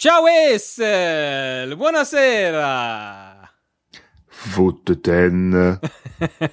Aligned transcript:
Ciao 0.00 0.28
Essel, 0.28 1.74
buonasera. 1.74 3.50
Futte 4.28 4.96
denn, 4.96 5.80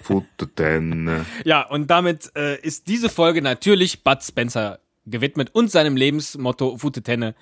futte 0.01 0.47
denn. 0.47 1.23
Ja, 1.45 1.61
und 1.69 1.85
damit 1.91 2.31
äh, 2.35 2.59
ist 2.61 2.87
diese 2.87 3.07
Folge 3.07 3.43
natürlich 3.43 4.03
Bud 4.03 4.23
Spencer 4.23 4.79
gewidmet 5.05 5.51
und 5.53 5.69
seinem 5.69 5.95
Lebensmotto 5.95 6.79
Futte 6.79 7.03
Tenne. 7.03 7.35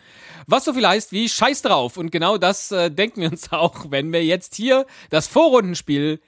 Was 0.46 0.66
so 0.66 0.74
viel 0.74 0.86
heißt 0.86 1.14
wie 1.14 1.30
Scheiß 1.30 1.62
drauf. 1.62 1.96
Und 1.96 2.12
genau 2.12 2.38
das 2.38 2.74
äh, 2.74 2.92
denken 2.92 3.22
wir 3.22 3.32
uns 3.32 3.50
auch, 3.54 3.90
wenn 3.90 4.12
wir 4.12 4.26
jetzt 4.26 4.56
hier 4.56 4.86
das 5.10 5.28
Vorrundenspiel 5.28 6.20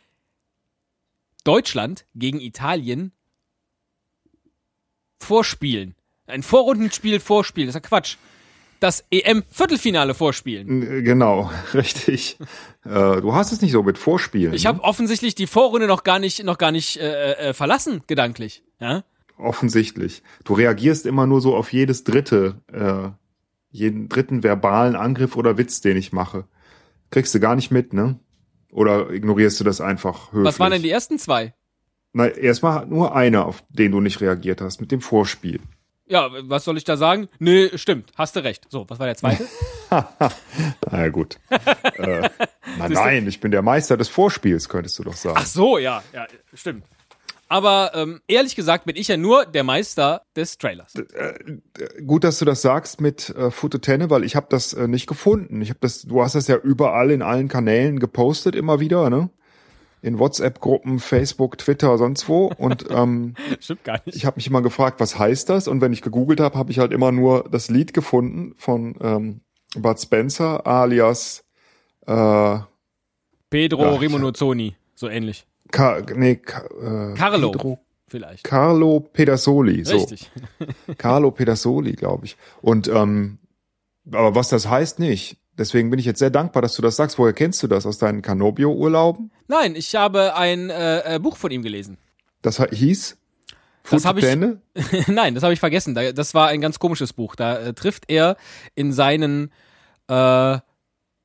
Deutschland 1.43 2.05
gegen 2.15 2.39
Italien 2.39 3.11
vorspielen. 5.19 5.95
Ein 6.27 6.43
Vorrundenspiel 6.43 7.19
vorspielen, 7.19 7.67
das 7.67 7.75
ist 7.75 7.83
ja 7.83 7.89
Quatsch. 7.89 8.15
Das 8.85 9.03
EM-Viertelfinale 9.09 10.13
vorspielen. 10.13 11.03
Genau, 11.03 11.49
richtig. 11.73 12.37
Äh, 12.83 13.19
du 13.19 13.33
hast 13.33 13.51
es 13.51 13.63
nicht 13.63 13.71
so 13.71 13.81
mit 13.81 13.97
Vorspielen. 13.97 14.53
Ich 14.53 14.67
habe 14.67 14.83
offensichtlich 14.83 15.33
die 15.33 15.47
Vorrunde 15.47 15.87
noch 15.87 16.03
gar 16.03 16.19
nicht, 16.19 16.43
noch 16.43 16.59
gar 16.59 16.71
nicht 16.71 16.97
äh, 16.97 17.31
äh, 17.31 17.53
verlassen, 17.55 18.03
gedanklich. 18.05 18.63
Ja? 18.79 19.03
Offensichtlich. 19.39 20.21
Du 20.43 20.53
reagierst 20.53 21.07
immer 21.07 21.25
nur 21.25 21.41
so 21.41 21.55
auf 21.55 21.73
jedes 21.73 22.03
dritte, 22.03 22.61
äh, 22.71 23.09
jeden 23.71 24.07
dritten 24.07 24.43
verbalen 24.43 24.95
Angriff 24.95 25.35
oder 25.35 25.57
Witz, 25.57 25.81
den 25.81 25.97
ich 25.97 26.13
mache. 26.13 26.45
Kriegst 27.09 27.33
du 27.33 27.39
gar 27.39 27.55
nicht 27.55 27.71
mit, 27.71 27.91
ne? 27.91 28.19
Oder 28.71 29.09
ignorierst 29.09 29.59
du 29.59 29.63
das 29.63 29.81
einfach 29.81 30.31
höflich? 30.31 30.45
Was 30.45 30.59
waren 30.59 30.73
denn 30.73 30.83
die 30.83 30.91
ersten 30.91 31.17
zwei? 31.17 31.55
Na, 32.13 32.27
erstmal 32.27 32.85
nur 32.85 33.15
einer, 33.15 33.47
auf 33.47 33.63
den 33.69 33.91
du 33.91 33.99
nicht 33.99 34.21
reagiert 34.21 34.61
hast, 34.61 34.79
mit 34.79 34.91
dem 34.91 35.01
Vorspiel. 35.01 35.59
Ja, 36.07 36.29
was 36.43 36.63
soll 36.63 36.77
ich 36.77 36.83
da 36.83 36.97
sagen? 36.97 37.29
Nee, 37.39 37.71
stimmt, 37.75 38.11
hast 38.15 38.35
du 38.35 38.43
recht. 38.43 38.65
So, 38.69 38.85
was 38.87 38.99
war 38.99 39.07
der 39.07 39.15
zweite? 39.15 39.47
Na 40.91 41.09
gut. 41.09 41.39
äh, 41.49 42.29
na, 42.77 42.89
nein, 42.89 43.27
ich 43.27 43.39
bin 43.39 43.51
der 43.51 43.63
Meister 43.63 43.97
des 43.97 44.07
Vorspiels, 44.07 44.69
könntest 44.69 44.99
du 44.99 45.03
doch 45.03 45.15
sagen. 45.15 45.37
Ach 45.39 45.45
so, 45.45 45.77
ja, 45.77 46.03
ja, 46.13 46.27
stimmt. 46.53 46.83
Aber 47.47 47.91
ähm, 47.93 48.21
ehrlich 48.27 48.55
gesagt 48.55 48.85
bin 48.85 48.95
ich 48.95 49.07
ja 49.07 49.17
nur 49.17 49.45
der 49.45 49.63
Meister 49.63 50.23
des 50.35 50.57
Trailers. 50.57 50.95
Äh, 50.95 51.33
gut, 52.05 52.23
dass 52.23 52.39
du 52.39 52.45
das 52.45 52.61
sagst 52.61 53.01
mit 53.01 53.29
äh, 53.29 53.51
Foto 53.51 53.77
Tenne, 53.77 54.09
weil 54.09 54.23
ich 54.23 54.35
habe 54.35 54.47
das 54.49 54.73
äh, 54.73 54.87
nicht 54.87 55.07
gefunden. 55.07 55.61
Ich 55.61 55.69
habe 55.69 55.79
das, 55.81 56.03
du 56.03 56.23
hast 56.23 56.35
das 56.35 56.47
ja 56.47 56.57
überall 56.57 57.11
in 57.11 57.21
allen 57.21 57.47
Kanälen 57.47 57.99
gepostet 57.99 58.55
immer 58.55 58.79
wieder, 58.79 59.09
ne? 59.09 59.29
In 60.05 60.19
WhatsApp-Gruppen, 60.19 60.99
Facebook, 60.99 61.57
Twitter, 61.57 61.97
sonst 61.97 62.29
wo. 62.29 62.51
Und 62.57 62.85
ähm, 62.89 63.33
Stimmt 63.59 63.83
gar 63.83 63.99
nicht. 64.05 64.15
ich 64.15 64.25
habe 64.25 64.35
mich 64.35 64.47
immer 64.47 64.61
gefragt, 64.61 64.99
was 64.99 65.17
heißt 65.17 65.49
das? 65.49 65.67
Und 65.67 65.81
wenn 65.81 65.93
ich 65.93 66.01
gegoogelt 66.01 66.39
habe, 66.39 66.57
habe 66.57 66.71
ich 66.71 66.79
halt 66.79 66.93
immer 66.93 67.11
nur 67.11 67.45
das 67.49 67.69
Lied 67.69 67.93
gefunden 67.93 68.53
von 68.57 68.95
ähm, 69.01 69.41
Bud 69.75 69.99
Spencer 69.99 70.65
alias 70.67 71.43
äh, 72.05 72.59
Pedro 73.49 73.83
Ja, 73.83 73.95
Rimonozzoni, 73.95 74.75
so 74.93 75.09
ähnlich. 75.09 75.47
Ka 75.71 76.01
nee, 76.15 76.35
Ka 76.35 76.63
äh, 76.63 77.15
Carlo, 77.15 77.51
Pedro, 77.51 77.79
vielleicht. 78.07 78.43
Carlo 78.43 78.99
Pedersoli. 78.99 79.83
So. 79.83 79.97
Richtig. 79.97 80.31
Carlo 80.97 81.31
Pedersoli, 81.31 81.93
glaube 81.93 82.25
ich. 82.25 82.37
Und 82.61 82.87
ähm, 82.87 83.39
aber 84.11 84.35
was 84.35 84.49
das 84.49 84.69
heißt, 84.69 84.99
nicht. 84.99 85.37
Deswegen 85.57 85.89
bin 85.89 85.99
ich 85.99 86.05
jetzt 86.05 86.19
sehr 86.19 86.29
dankbar, 86.29 86.61
dass 86.61 86.75
du 86.75 86.81
das 86.81 86.95
sagst. 86.97 87.17
Woher 87.17 87.33
kennst 87.33 87.63
du 87.63 87.67
das? 87.67 87.85
Aus 87.85 87.97
deinen 87.97 88.21
Canobio-Urlauben? 88.21 89.31
Nein, 89.47 89.75
ich 89.75 89.95
habe 89.95 90.35
ein 90.35 90.69
äh, 90.69 91.15
äh, 91.15 91.19
Buch 91.19 91.37
von 91.37 91.49
ihm 91.51 91.61
gelesen. 91.63 91.97
Das 92.41 92.61
hieß? 92.61 93.17
Das 93.89 94.05
hab 94.05 94.17
ich-? 94.17 94.25
Nein, 95.07 95.33
das 95.35 95.43
habe 95.43 95.53
ich 95.53 95.59
vergessen. 95.59 95.95
Da- 95.95 96.11
Das 96.11 96.33
war 96.33 96.47
ein 96.49 96.59
ganz 96.61 96.79
komisches 96.79 97.13
Buch. 97.13 97.35
Da 97.35 97.57
äh, 97.59 97.73
trifft 97.73 98.05
er 98.09 98.35
in 98.75 98.91
seinen 98.91 99.51
äh, 100.09 100.57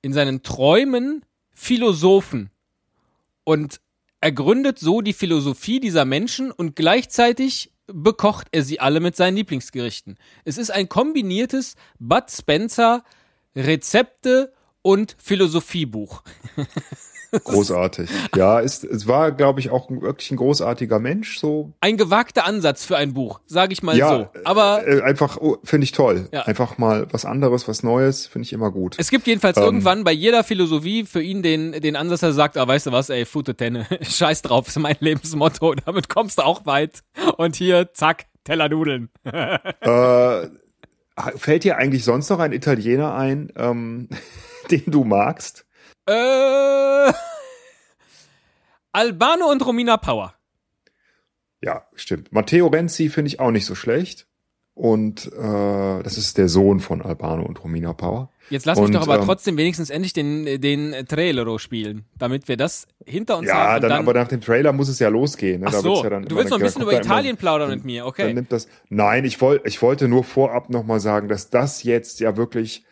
in 0.02 0.12
seinen 0.12 0.42
Träumen 0.42 1.24
Philosophen 1.52 2.50
und 3.44 3.80
ergründet 4.20 4.78
so 4.78 5.00
die 5.00 5.12
Philosophie 5.12 5.80
dieser 5.80 6.04
Menschen 6.04 6.50
und 6.52 6.76
gleichzeitig 6.76 7.72
bekocht 7.86 8.46
er 8.52 8.62
sie 8.62 8.80
alle 8.80 9.00
mit 9.00 9.16
seinen 9.16 9.36
Lieblingsgerichten. 9.36 10.16
Es 10.44 10.56
ist 10.58 10.70
ein 10.70 10.88
kombiniertes 10.88 11.74
Bud 11.98 12.30
Spencer 12.30 13.02
Rezepte 13.56 14.52
und 14.82 15.16
Philosophiebuch. 15.18 16.22
Großartig. 17.32 18.10
Ja, 18.34 18.58
ist, 18.58 18.82
es 18.84 19.06
war, 19.06 19.30
glaube 19.32 19.60
ich, 19.60 19.70
auch 19.70 19.88
wirklich 19.88 20.30
ein 20.32 20.36
großartiger 20.36 20.98
Mensch. 20.98 21.38
So 21.38 21.72
Ein 21.80 21.96
gewagter 21.96 22.44
Ansatz 22.44 22.84
für 22.84 22.96
ein 22.96 23.14
Buch, 23.14 23.40
sage 23.46 23.72
ich 23.72 23.82
mal 23.82 23.96
ja, 23.96 24.08
so. 24.08 24.28
Aber 24.44 24.86
äh, 24.86 25.02
einfach 25.02 25.36
oh, 25.36 25.58
finde 25.62 25.84
ich 25.84 25.92
toll. 25.92 26.28
Ja. 26.32 26.42
Einfach 26.42 26.78
mal 26.78 27.06
was 27.12 27.24
anderes, 27.24 27.68
was 27.68 27.82
Neues, 27.82 28.26
finde 28.26 28.46
ich 28.46 28.52
immer 28.52 28.70
gut. 28.70 28.96
Es 28.98 29.10
gibt 29.10 29.26
jedenfalls 29.26 29.56
Ähm. 29.58 29.62
irgendwann 29.62 30.02
bei 30.04 30.12
jeder 30.12 30.42
Philosophie 30.42 31.04
für 31.04 31.22
ihn 31.22 31.42
den, 31.42 31.72
den 31.72 31.94
Ansatz, 31.96 32.20
der 32.20 32.32
sagt, 32.32 32.56
ah, 32.56 32.66
weißt 32.66 32.86
du 32.86 32.92
was, 32.92 33.10
ey, 33.10 33.24
Fute 33.24 33.54
Tenne, 33.54 33.86
scheiß 34.02 34.42
drauf, 34.42 34.66
ist 34.68 34.78
mein 34.78 34.96
Lebensmotto, 34.98 35.74
damit 35.86 36.08
kommst 36.08 36.38
du 36.38 36.42
auch 36.42 36.66
weit. 36.66 37.02
Und 37.36 37.54
hier, 37.54 37.90
zack, 37.94 38.26
Teller 38.42 38.68
Nudeln. 38.68 39.10
äh, 39.24 40.48
fällt 41.36 41.64
dir 41.64 41.76
eigentlich 41.76 42.04
sonst 42.04 42.30
noch 42.30 42.38
ein 42.38 42.52
Italiener 42.52 43.14
ein, 43.14 43.52
ähm, 43.56 44.08
den 44.70 44.84
du 44.86 45.04
magst? 45.04 45.66
Äh, 46.06 47.12
Albano 48.92 49.50
und 49.50 49.64
Romina 49.64 49.96
Power. 49.96 50.34
Ja, 51.62 51.86
stimmt. 51.94 52.32
Matteo 52.32 52.68
Renzi 52.68 53.08
finde 53.08 53.28
ich 53.28 53.40
auch 53.40 53.50
nicht 53.50 53.66
so 53.66 53.74
schlecht. 53.74 54.26
Und 54.80 55.26
äh, 55.26 56.02
das 56.02 56.16
ist 56.16 56.38
der 56.38 56.48
Sohn 56.48 56.80
von 56.80 57.02
Albano 57.02 57.44
und 57.44 57.62
Romina 57.62 57.92
Power. 57.92 58.30
Jetzt 58.48 58.64
lass 58.64 58.78
mich 58.78 58.86
Und, 58.86 58.94
doch 58.94 59.02
aber 59.02 59.16
ähm, 59.18 59.26
trotzdem 59.26 59.58
wenigstens 59.58 59.90
endlich 59.90 60.14
den, 60.14 60.58
den 60.58 60.94
Trailero 61.06 61.58
spielen, 61.58 62.06
damit 62.16 62.48
wir 62.48 62.56
das 62.56 62.86
hinter 63.04 63.36
uns 63.36 63.46
Ja, 63.48 63.54
haben. 63.56 63.74
und 63.84 63.90
dann, 63.90 63.98
aber 64.00 64.14
nach 64.14 64.28
dem 64.28 64.40
Trailer 64.40 64.72
muss 64.72 64.88
es 64.88 64.98
ja 64.98 65.10
losgehen. 65.10 65.60
Ne? 65.60 65.66
Ach 65.68 65.72
Da 65.72 65.80
so, 65.80 66.02
ja 66.02 66.08
dann 66.08 66.22
du 66.24 66.34
willst 66.34 66.50
noch 66.50 66.56
ein 66.58 66.62
bisschen 66.62 66.80
über 66.80 66.92
da 66.92 66.96
immer- 66.96 67.04
Italien 67.06 67.36
plaudern 67.36 67.68
mit 67.68 67.84
mir, 67.84 68.00
Dann 68.04 68.08
okay. 68.08 68.32
nimmt 68.32 68.50
das. 68.52 68.68
Nein, 68.88 69.26
ich 69.26 69.38
wollte, 69.42 69.68
ich 69.68 69.82
wollte 69.82 70.08
nur 70.08 70.24
vorab 70.24 70.70
nochmal 70.70 70.98
sagen, 70.98 71.28
dass 71.28 71.50
das 71.50 71.82
jetzt 71.82 72.20
ja 72.20 72.38
wirklich 72.38 72.82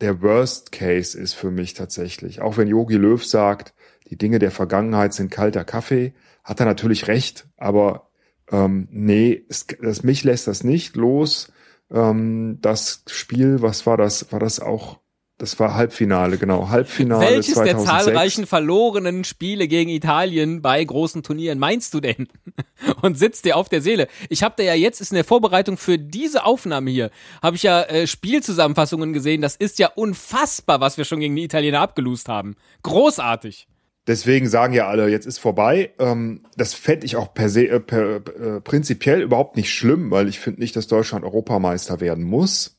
der 0.00 0.22
Worst 0.22 0.72
Case 0.72 1.18
ist 1.20 1.34
für 1.34 1.50
mich 1.50 1.74
tatsächlich. 1.74 2.40
Auch 2.40 2.56
wenn 2.56 2.66
Yogi 2.66 2.96
Löw 2.96 3.22
sagt, 3.22 3.74
die 4.08 4.16
Dinge 4.16 4.38
der 4.38 4.50
Vergangenheit 4.50 5.12
sind 5.12 5.30
kalter 5.30 5.64
Kaffee, 5.64 6.14
hat 6.44 6.60
er 6.60 6.66
natürlich 6.66 7.08
recht. 7.08 7.46
Aber 7.58 8.05
ähm, 8.50 8.88
nee, 8.90 9.44
es, 9.48 9.66
das, 9.80 10.02
mich 10.02 10.24
lässt 10.24 10.46
das 10.46 10.64
nicht 10.64 10.96
los. 10.96 11.52
Ähm, 11.90 12.58
das 12.60 13.02
Spiel, 13.08 13.62
was 13.62 13.86
war 13.86 13.96
das? 13.96 14.32
War 14.32 14.40
das 14.40 14.60
auch? 14.60 14.98
Das 15.38 15.60
war 15.60 15.74
Halbfinale, 15.74 16.38
genau. 16.38 16.70
Halbfinale 16.70 17.20
Welches 17.20 17.54
2006. 17.54 17.84
der 17.84 17.84
zahlreichen 17.84 18.46
verlorenen 18.46 19.22
Spiele 19.22 19.68
gegen 19.68 19.90
Italien 19.90 20.62
bei 20.62 20.82
großen 20.82 21.22
Turnieren 21.22 21.58
meinst 21.58 21.92
du 21.92 22.00
denn? 22.00 22.28
Und 23.02 23.18
sitzt 23.18 23.44
dir 23.44 23.56
auf 23.56 23.68
der 23.68 23.82
Seele? 23.82 24.08
Ich 24.30 24.42
habe 24.42 24.54
da 24.56 24.62
ja 24.62 24.72
jetzt, 24.72 25.02
ist 25.02 25.10
in 25.10 25.16
der 25.16 25.24
Vorbereitung 25.24 25.76
für 25.76 25.98
diese 25.98 26.46
Aufnahme 26.46 26.90
hier, 26.90 27.10
habe 27.42 27.56
ich 27.56 27.64
ja 27.64 27.82
äh, 27.82 28.06
Spielzusammenfassungen 28.06 29.12
gesehen. 29.12 29.42
Das 29.42 29.56
ist 29.56 29.78
ja 29.78 29.88
unfassbar, 29.94 30.80
was 30.80 30.96
wir 30.96 31.04
schon 31.04 31.20
gegen 31.20 31.36
die 31.36 31.44
Italiener 31.44 31.80
abgelust 31.80 32.30
haben. 32.30 32.56
Großartig. 32.82 33.68
Deswegen 34.06 34.48
sagen 34.48 34.72
ja 34.72 34.86
alle, 34.86 35.08
jetzt 35.08 35.26
ist 35.26 35.38
vorbei. 35.38 35.92
Ähm, 35.98 36.42
das 36.56 36.74
fände 36.74 37.06
ich 37.06 37.16
auch 37.16 37.34
per 37.34 37.48
se, 37.48 37.68
äh, 37.68 37.80
per, 37.80 38.16
äh, 38.16 38.60
prinzipiell 38.60 39.20
überhaupt 39.20 39.56
nicht 39.56 39.72
schlimm, 39.72 40.10
weil 40.10 40.28
ich 40.28 40.38
finde 40.38 40.60
nicht, 40.60 40.76
dass 40.76 40.86
Deutschland 40.86 41.24
Europameister 41.24 42.00
werden 42.00 42.24
muss. 42.24 42.78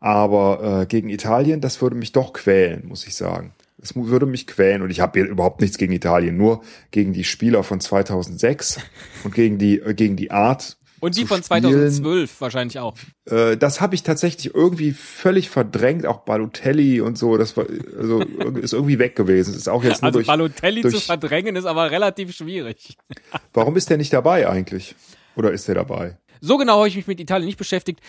Aber 0.00 0.82
äh, 0.82 0.86
gegen 0.86 1.08
Italien, 1.08 1.60
das 1.60 1.82
würde 1.82 1.96
mich 1.96 2.12
doch 2.12 2.32
quälen, 2.32 2.86
muss 2.86 3.06
ich 3.06 3.14
sagen. 3.14 3.52
Das 3.78 3.94
würde 3.94 4.26
mich 4.26 4.46
quälen 4.46 4.82
und 4.82 4.90
ich 4.90 5.00
habe 5.00 5.20
überhaupt 5.20 5.60
nichts 5.60 5.76
gegen 5.76 5.92
Italien, 5.92 6.36
nur 6.36 6.62
gegen 6.90 7.12
die 7.12 7.24
Spieler 7.24 7.62
von 7.62 7.80
2006 7.80 8.80
und 9.24 9.34
gegen 9.34 9.58
die 9.58 9.80
äh, 9.80 9.94
gegen 9.94 10.16
die 10.16 10.30
Art. 10.30 10.78
Und 11.00 11.16
die 11.16 11.26
von 11.26 11.42
spielen. 11.42 11.62
2012 11.62 12.40
wahrscheinlich 12.40 12.78
auch. 12.78 12.94
Äh, 13.26 13.56
das 13.56 13.80
habe 13.80 13.94
ich 13.94 14.02
tatsächlich 14.02 14.54
irgendwie 14.54 14.92
völlig 14.92 15.50
verdrängt, 15.50 16.06
auch 16.06 16.20
Balotelli 16.20 17.00
und 17.00 17.18
so. 17.18 17.36
Das 17.36 17.56
war 17.56 17.66
also 17.98 18.20
ist 18.20 18.72
irgendwie 18.72 18.98
weg 18.98 19.16
gewesen. 19.16 19.54
Ist 19.54 19.68
auch 19.68 19.84
jetzt 19.84 20.02
nur 20.02 20.08
Also 20.08 20.18
durch, 20.18 20.26
Balotelli 20.26 20.82
durch 20.82 20.94
zu 20.94 21.00
verdrängen 21.00 21.56
ist 21.56 21.64
aber 21.66 21.90
relativ 21.90 22.34
schwierig. 22.34 22.96
Warum 23.52 23.76
ist 23.76 23.90
der 23.90 23.96
nicht 23.96 24.12
dabei 24.12 24.48
eigentlich? 24.48 24.94
Oder 25.36 25.52
ist 25.52 25.68
der 25.68 25.74
dabei? 25.74 26.16
So 26.40 26.58
genau 26.58 26.78
habe 26.78 26.88
ich 26.88 26.96
mich 26.96 27.06
mit 27.06 27.20
Italien 27.20 27.46
nicht 27.46 27.58
beschäftigt. 27.58 28.00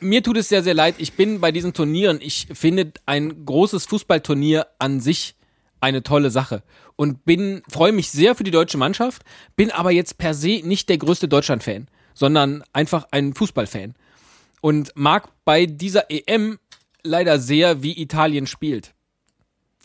Mir 0.00 0.22
tut 0.22 0.36
es 0.36 0.48
sehr, 0.48 0.62
sehr 0.62 0.74
leid. 0.74 0.96
Ich 0.98 1.14
bin 1.14 1.40
bei 1.40 1.52
diesen 1.52 1.72
Turnieren, 1.72 2.18
ich 2.20 2.46
finde 2.52 2.92
ein 3.06 3.44
großes 3.44 3.86
Fußballturnier 3.86 4.66
an 4.78 5.00
sich 5.00 5.34
eine 5.80 6.02
tolle 6.02 6.30
Sache 6.30 6.62
und 6.96 7.24
bin 7.24 7.62
freue 7.68 7.92
mich 7.92 8.10
sehr 8.10 8.34
für 8.34 8.44
die 8.44 8.50
deutsche 8.50 8.76
Mannschaft, 8.78 9.22
bin 9.56 9.70
aber 9.70 9.90
jetzt 9.90 10.18
per 10.18 10.34
se 10.34 10.60
nicht 10.62 10.88
der 10.88 10.98
größte 10.98 11.28
Deutschland-Fan, 11.28 11.88
sondern 12.20 12.62
einfach 12.74 13.08
ein 13.12 13.32
Fußballfan 13.32 13.94
und 14.60 14.92
mag 14.94 15.30
bei 15.46 15.64
dieser 15.64 16.10
EM 16.10 16.58
leider 17.02 17.38
sehr, 17.38 17.82
wie 17.82 17.98
Italien 17.98 18.46
spielt. 18.46 18.92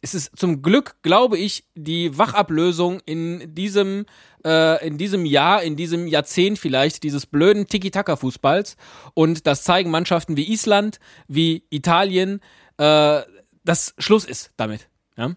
Es 0.02 0.14
ist 0.14 0.38
zum 0.38 0.62
Glück, 0.62 0.98
glaube 1.02 1.38
ich, 1.38 1.64
die 1.76 2.18
Wachablösung 2.18 3.00
in 3.06 3.56
diesem, 3.56 4.06
äh, 4.44 4.86
in 4.86 4.98
diesem 4.98 5.26
Jahr, 5.26 5.64
in 5.64 5.78
diesem 5.78 6.08
Jahrzehnt 6.08 6.60
vielleicht, 6.60 7.04
dieses 7.04 7.26
blöden 7.26 7.68
Tiki-Taka-Fußballs. 7.68 8.76
Und 9.14 9.48
das 9.48 9.64
zeigen 9.64 9.90
Mannschaften 9.90 10.36
wie 10.36 10.52
Island, 10.52 11.00
wie 11.30 11.64
Italien, 11.70 12.42
äh, 12.78 13.22
dass 13.64 13.96
Schluss 13.98 14.26
ist 14.26 14.52
damit. 14.58 14.90
Ja? 15.16 15.36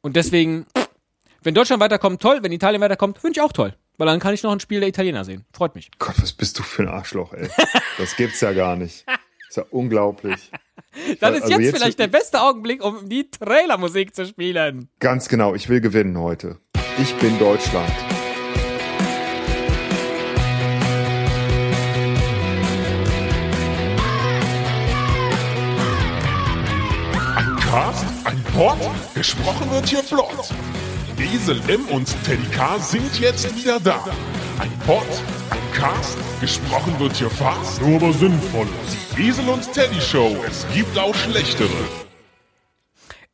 Und 0.00 0.16
deswegen, 0.16 0.64
wenn 1.42 1.54
Deutschland 1.54 1.82
weiterkommt, 1.82 2.22
toll. 2.22 2.38
Wenn 2.42 2.50
Italien 2.50 2.80
weiterkommt, 2.80 3.18
finde 3.18 3.38
ich 3.38 3.42
auch 3.42 3.52
toll. 3.52 3.76
Weil 3.98 4.06
dann 4.06 4.20
kann 4.20 4.34
ich 4.34 4.42
noch 4.42 4.52
ein 4.52 4.60
Spiel 4.60 4.80
der 4.80 4.88
Italiener 4.88 5.24
sehen. 5.24 5.44
Freut 5.52 5.74
mich. 5.74 5.90
Gott, 5.98 6.16
was 6.20 6.32
bist 6.32 6.58
du 6.58 6.62
für 6.62 6.82
ein 6.82 6.88
Arschloch, 6.88 7.32
ey. 7.32 7.48
Das 7.98 8.16
gibt's 8.16 8.40
ja 8.40 8.52
gar 8.52 8.76
nicht. 8.76 9.06
ist 9.48 9.56
ja 9.56 9.64
unglaublich. 9.70 10.50
Dann 11.20 11.34
ist 11.34 11.42
also 11.42 11.54
jetzt, 11.54 11.62
jetzt, 11.62 11.76
vielleicht 11.76 11.98
der 11.98 12.08
beste 12.08 12.40
Augenblick, 12.40 12.82
um 12.82 13.08
die 13.08 13.30
Trailermusik 13.30 14.14
zu 14.14 14.26
spielen. 14.26 14.88
Ganz 14.98 15.28
genau, 15.28 15.54
ich 15.54 15.68
will 15.68 15.80
gewinnen 15.80 16.18
heute. 16.18 16.58
Ich 16.98 17.14
bin 17.16 17.38
Deutschland. 17.38 17.92
Ein 27.34 27.56
Cast, 27.56 28.06
ein 28.24 28.42
Pod, 28.54 28.78
gesprochen 29.14 29.70
wird 29.70 29.86
hier 29.88 30.02
flott. 30.02 30.50
Esel 31.24 31.60
M 31.68 31.86
und 31.88 32.06
Teddy 32.24 32.46
K 32.50 32.78
sind 32.78 33.18
jetzt 33.20 33.54
wieder 33.56 33.80
da. 33.80 34.04
Ein 34.58 34.70
Pod, 34.86 35.06
ein 35.50 35.72
Cast, 35.72 36.18
gesprochen 36.40 36.98
wird 36.98 37.16
hier 37.16 37.30
fast, 37.30 37.80
nur 37.80 37.96
aber 37.96 38.12
sinnvoll. 38.12 38.66
Die 39.16 39.28
Esel 39.28 39.48
und 39.48 39.72
Teddy 39.72 40.00
Show, 40.00 40.36
es 40.46 40.66
gibt 40.74 40.98
auch 40.98 41.14
schlechtere. 41.14 41.70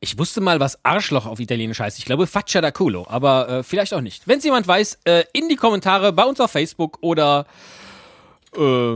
Ich 0.00 0.18
wusste 0.18 0.40
mal, 0.40 0.60
was 0.60 0.84
Arschloch 0.84 1.26
auf 1.26 1.38
Italienisch 1.40 1.80
heißt. 1.80 1.98
Ich 1.98 2.04
glaube 2.04 2.26
Faccia 2.26 2.60
da 2.60 2.70
culo, 2.70 3.06
aber 3.08 3.48
äh, 3.48 3.62
vielleicht 3.62 3.94
auch 3.94 4.00
nicht. 4.00 4.26
Wenn 4.26 4.38
es 4.38 4.44
jemand 4.44 4.66
weiß, 4.66 4.98
äh, 5.04 5.24
in 5.32 5.48
die 5.48 5.56
Kommentare 5.56 6.12
bei 6.12 6.24
uns 6.24 6.40
auf 6.40 6.50
Facebook 6.50 6.98
oder 7.02 7.46
äh, 8.56 8.94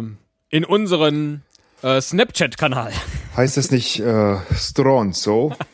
in 0.51 0.65
unseren 0.65 1.43
äh, 1.83 2.01
Snapchat-Kanal. 2.01 2.93
Heißt 3.37 3.57
es 3.57 3.71
nicht 3.71 4.01
äh, 4.01 4.37
Stronzo? 4.55 5.55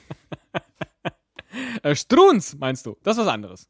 äh, 1.82 1.94
Strunz, 1.94 2.56
meinst 2.58 2.86
du? 2.86 2.96
Das 3.02 3.16
ist 3.16 3.24
was 3.24 3.32
anderes. 3.32 3.68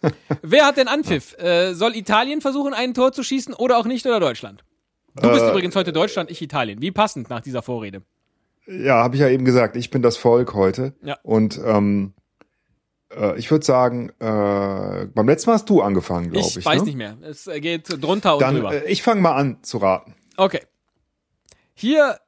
Wer 0.42 0.66
hat 0.66 0.76
denn 0.76 0.88
Anpfiff? 0.88 1.36
Äh, 1.38 1.74
soll 1.74 1.96
Italien 1.96 2.40
versuchen, 2.40 2.74
ein 2.74 2.94
Tor 2.94 3.12
zu 3.12 3.22
schießen 3.22 3.54
oder 3.54 3.78
auch 3.78 3.86
nicht 3.86 4.06
oder 4.06 4.20
Deutschland? 4.20 4.64
Du 5.16 5.28
bist 5.30 5.42
äh, 5.42 5.50
übrigens 5.50 5.74
heute 5.74 5.92
Deutschland, 5.92 6.30
ich 6.30 6.40
Italien. 6.40 6.80
Wie 6.80 6.90
passend 6.90 7.28
nach 7.30 7.40
dieser 7.40 7.62
Vorrede. 7.62 8.02
Ja, 8.66 9.02
habe 9.02 9.16
ich 9.16 9.20
ja 9.20 9.28
eben 9.28 9.44
gesagt, 9.44 9.76
ich 9.76 9.90
bin 9.90 10.02
das 10.02 10.16
Volk 10.16 10.54
heute. 10.54 10.94
Ja. 11.02 11.18
Und 11.22 11.58
ähm, 11.64 12.12
äh, 13.14 13.38
ich 13.38 13.50
würde 13.50 13.64
sagen, 13.64 14.10
äh, 14.20 15.06
beim 15.06 15.26
letzten 15.26 15.50
Mal 15.50 15.54
hast 15.54 15.68
du 15.70 15.80
angefangen, 15.80 16.30
glaube 16.30 16.46
ich. 16.46 16.56
Ich 16.58 16.64
weiß 16.64 16.80
ne? 16.80 16.86
nicht 16.86 16.96
mehr. 16.96 17.16
Es 17.22 17.48
geht 17.56 18.02
drunter 18.02 18.34
und 18.34 18.42
Dann, 18.42 18.54
drüber. 18.54 18.72
Äh, 18.72 18.90
ich 18.90 19.02
fange 19.02 19.20
mal 19.20 19.34
an 19.34 19.58
zu 19.62 19.78
raten. 19.78 20.14
Okay. 20.36 20.60
Hier 21.74 22.18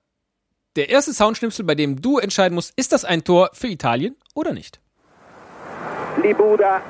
der 0.77 0.89
erste 0.89 1.13
Soundschnipsel, 1.13 1.65
bei 1.65 1.75
dem 1.75 2.01
du 2.01 2.19
entscheiden 2.19 2.55
musst, 2.55 2.73
ist 2.77 2.93
das 2.93 3.05
ein 3.05 3.25
Tor 3.25 3.51
für 3.53 3.67
Italien 3.67 4.17
oder 4.41 4.53
nicht? 4.53 4.81
Libuda 6.17 6.83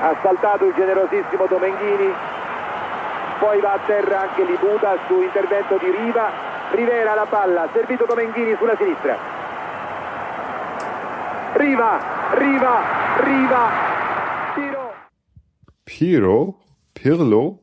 ha 0.00 0.16
saltato 0.22 0.64
il 0.66 0.74
generosissimo 0.74 1.46
Domenghini 1.46 2.12
poi 3.40 3.60
va 3.60 3.72
a 3.72 3.80
terra 3.86 4.20
anche 4.20 4.44
Libuda 4.44 4.96
su 5.06 5.22
intervento 5.22 5.78
di 5.78 5.90
Riva 5.90 6.48
Rivera 6.70 7.14
la 7.14 7.24
palla, 7.24 7.68
servito 7.72 8.04
Domenghini 8.04 8.54
sulla 8.58 8.76
sinistra. 8.76 9.16
Riva, 11.54 12.34
Riva, 12.34 13.20
Riva, 13.24 13.70
Tiro. 14.54 14.92
Piro, 15.84 16.58
Pirlo. 16.92 17.62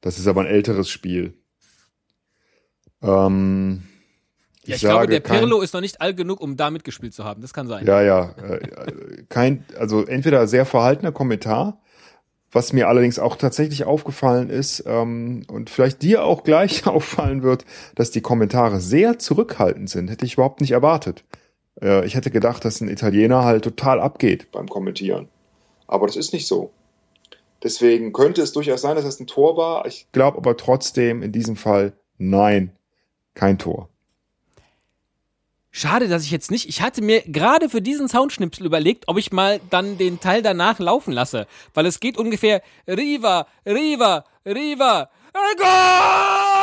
Das 0.00 0.18
ist 0.18 0.26
aber 0.26 0.42
ein 0.42 0.46
älteres 0.46 0.88
Spiel. 0.88 1.38
Ähm, 3.02 3.82
ich, 4.64 4.68
ja, 4.68 4.74
ich 4.76 4.80
glaube, 4.82 5.06
der 5.06 5.20
Pirlo 5.20 5.60
ist 5.60 5.74
noch 5.74 5.80
nicht 5.80 6.00
alt 6.00 6.16
genug, 6.16 6.40
um 6.40 6.56
da 6.56 6.70
mitgespielt 6.70 7.14
zu 7.14 7.24
haben. 7.24 7.42
Das 7.42 7.52
kann 7.52 7.66
sein. 7.66 7.86
Ja, 7.86 8.02
ja. 8.02 8.34
Äh, 8.42 9.24
kein, 9.28 9.64
also 9.78 10.04
entweder 10.04 10.46
sehr 10.46 10.66
verhaltener 10.66 11.12
Kommentar 11.12 11.80
was 12.54 12.72
mir 12.72 12.88
allerdings 12.88 13.18
auch 13.18 13.36
tatsächlich 13.36 13.84
aufgefallen 13.84 14.48
ist 14.48 14.84
ähm, 14.86 15.42
und 15.48 15.70
vielleicht 15.70 16.02
dir 16.02 16.24
auch 16.24 16.44
gleich 16.44 16.86
auffallen 16.86 17.42
wird, 17.42 17.64
dass 17.96 18.10
die 18.10 18.20
Kommentare 18.20 18.80
sehr 18.80 19.18
zurückhaltend 19.18 19.90
sind. 19.90 20.08
Hätte 20.08 20.24
ich 20.24 20.34
überhaupt 20.34 20.60
nicht 20.60 20.70
erwartet. 20.70 21.24
Äh, 21.82 22.06
ich 22.06 22.14
hätte 22.14 22.30
gedacht, 22.30 22.64
dass 22.64 22.80
ein 22.80 22.88
Italiener 22.88 23.44
halt 23.44 23.64
total 23.64 24.00
abgeht 24.00 24.52
beim 24.52 24.68
Kommentieren. 24.68 25.28
Aber 25.86 26.06
das 26.06 26.16
ist 26.16 26.32
nicht 26.32 26.46
so. 26.46 26.70
Deswegen 27.62 28.12
könnte 28.12 28.42
es 28.42 28.52
durchaus 28.52 28.82
sein, 28.82 28.96
dass 28.96 29.04
es 29.04 29.18
ein 29.18 29.26
Tor 29.26 29.56
war. 29.56 29.86
Ich 29.86 30.06
glaube 30.12 30.38
aber 30.38 30.56
trotzdem 30.56 31.22
in 31.22 31.32
diesem 31.32 31.56
Fall 31.56 31.92
nein, 32.18 32.70
kein 33.34 33.58
Tor. 33.58 33.88
Schade, 35.76 36.06
dass 36.06 36.22
ich 36.22 36.30
jetzt 36.30 36.52
nicht. 36.52 36.68
Ich 36.68 36.82
hatte 36.82 37.02
mir 37.02 37.22
gerade 37.22 37.68
für 37.68 37.82
diesen 37.82 38.08
Soundschnipsel 38.08 38.64
überlegt, 38.64 39.08
ob 39.08 39.18
ich 39.18 39.32
mal 39.32 39.60
dann 39.70 39.98
den 39.98 40.20
Teil 40.20 40.40
danach 40.40 40.78
laufen 40.78 41.10
lasse. 41.10 41.48
Weil 41.74 41.86
es 41.86 41.98
geht 41.98 42.16
ungefähr 42.16 42.62
Riva, 42.86 43.48
Riva, 43.66 44.24
Riva, 44.46 45.10
Goal! 45.32 46.53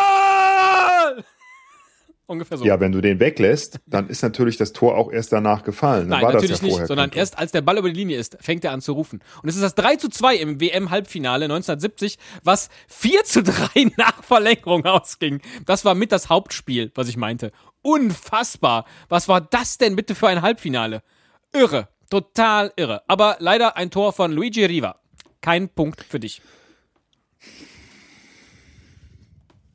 Ungefähr 2.31 2.57
so. 2.57 2.63
Ja, 2.63 2.79
wenn 2.79 2.93
du 2.93 3.01
den 3.01 3.19
weglässt, 3.19 3.81
dann 3.85 4.07
ist 4.07 4.23
natürlich 4.23 4.55
das 4.55 4.71
Tor 4.71 4.95
auch 4.95 5.11
erst 5.11 5.33
danach 5.33 5.63
gefallen. 5.63 6.09
Dann 6.09 6.21
Nein, 6.21 6.21
war 6.21 6.33
natürlich 6.33 6.51
das 6.51 6.61
ja 6.61 6.77
nicht, 6.77 6.87
sondern 6.87 7.11
erst 7.11 7.37
als 7.37 7.51
der 7.51 7.59
Ball 7.59 7.77
über 7.77 7.89
die 7.89 7.99
Linie 7.99 8.17
ist, 8.17 8.37
fängt 8.39 8.63
er 8.63 8.71
an 8.71 8.79
zu 8.79 8.93
rufen. 8.93 9.21
Und 9.43 9.49
es 9.49 9.55
ist 9.55 9.61
das 9.61 9.75
3 9.75 9.97
zu 9.97 10.07
2 10.07 10.37
im 10.37 10.61
WM-Halbfinale 10.61 11.43
1970, 11.43 12.17
was 12.41 12.69
4 12.87 13.25
zu 13.25 13.43
3 13.43 13.91
nach 13.97 14.23
Verlängerung 14.23 14.85
ausging. 14.85 15.41
Das 15.65 15.83
war 15.83 15.93
mit 15.93 16.13
das 16.13 16.29
Hauptspiel, 16.29 16.93
was 16.95 17.09
ich 17.09 17.17
meinte. 17.17 17.51
Unfassbar. 17.81 18.85
Was 19.09 19.27
war 19.27 19.41
das 19.41 19.77
denn 19.77 19.97
bitte 19.97 20.15
für 20.15 20.29
ein 20.29 20.41
Halbfinale? 20.41 21.03
Irre. 21.51 21.89
Total 22.09 22.71
irre. 22.77 23.01
Aber 23.09 23.35
leider 23.39 23.75
ein 23.75 23.91
Tor 23.91 24.13
von 24.13 24.31
Luigi 24.31 24.63
Riva. 24.63 25.01
Kein 25.41 25.67
Punkt 25.67 26.01
für 26.01 26.21
dich. 26.21 26.41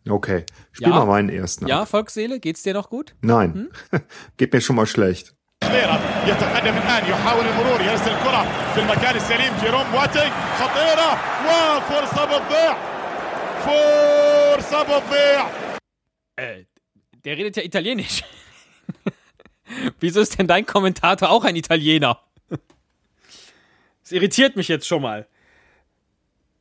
Okay. 0.09 0.45
Spiel 0.71 0.89
ja. 0.89 0.95
mal 0.95 1.05
meinen 1.05 1.29
ersten. 1.29 1.67
Ja, 1.67 1.85
Volksseele, 1.85 2.39
geht's 2.39 2.63
dir 2.63 2.73
noch 2.73 2.89
gut? 2.89 3.15
Nein. 3.21 3.53
Hm? 3.53 4.01
Geht 4.37 4.53
mir 4.53 4.61
schon 4.61 4.75
mal 4.75 4.87
schlecht. 4.87 5.35
يتقدم 6.27 6.77
الان 6.77 7.09
يحاول 7.09 7.45
المرور 7.45 7.81
يرسل 7.81 8.11
الكره 8.11 8.73
في 8.73 8.79
المكان 8.81 9.15
السليم 9.15 9.53
جيروم 9.61 9.91
بواتينج 9.91 10.31
خطيره 10.59 11.11
وفرصه 11.45 12.25
بتضيع 12.25 12.77
فرصه 13.65 14.83
بتضيع 14.83 15.45
äh, 16.41 16.65
der 17.25 17.37
redet 17.37 17.57
ja 17.57 17.63
Italienisch. 17.63 18.23
Wieso 19.99 20.21
ist 20.21 20.37
denn 20.39 20.47
dein 20.47 20.65
Kommentator 20.65 21.29
auch 21.29 21.43
ein 21.43 21.55
Italiener? 21.55 22.19
Das 24.01 24.11
irritiert 24.11 24.55
mich 24.55 24.67
jetzt 24.67 24.87
schon 24.87 25.01
mal. 25.01 25.27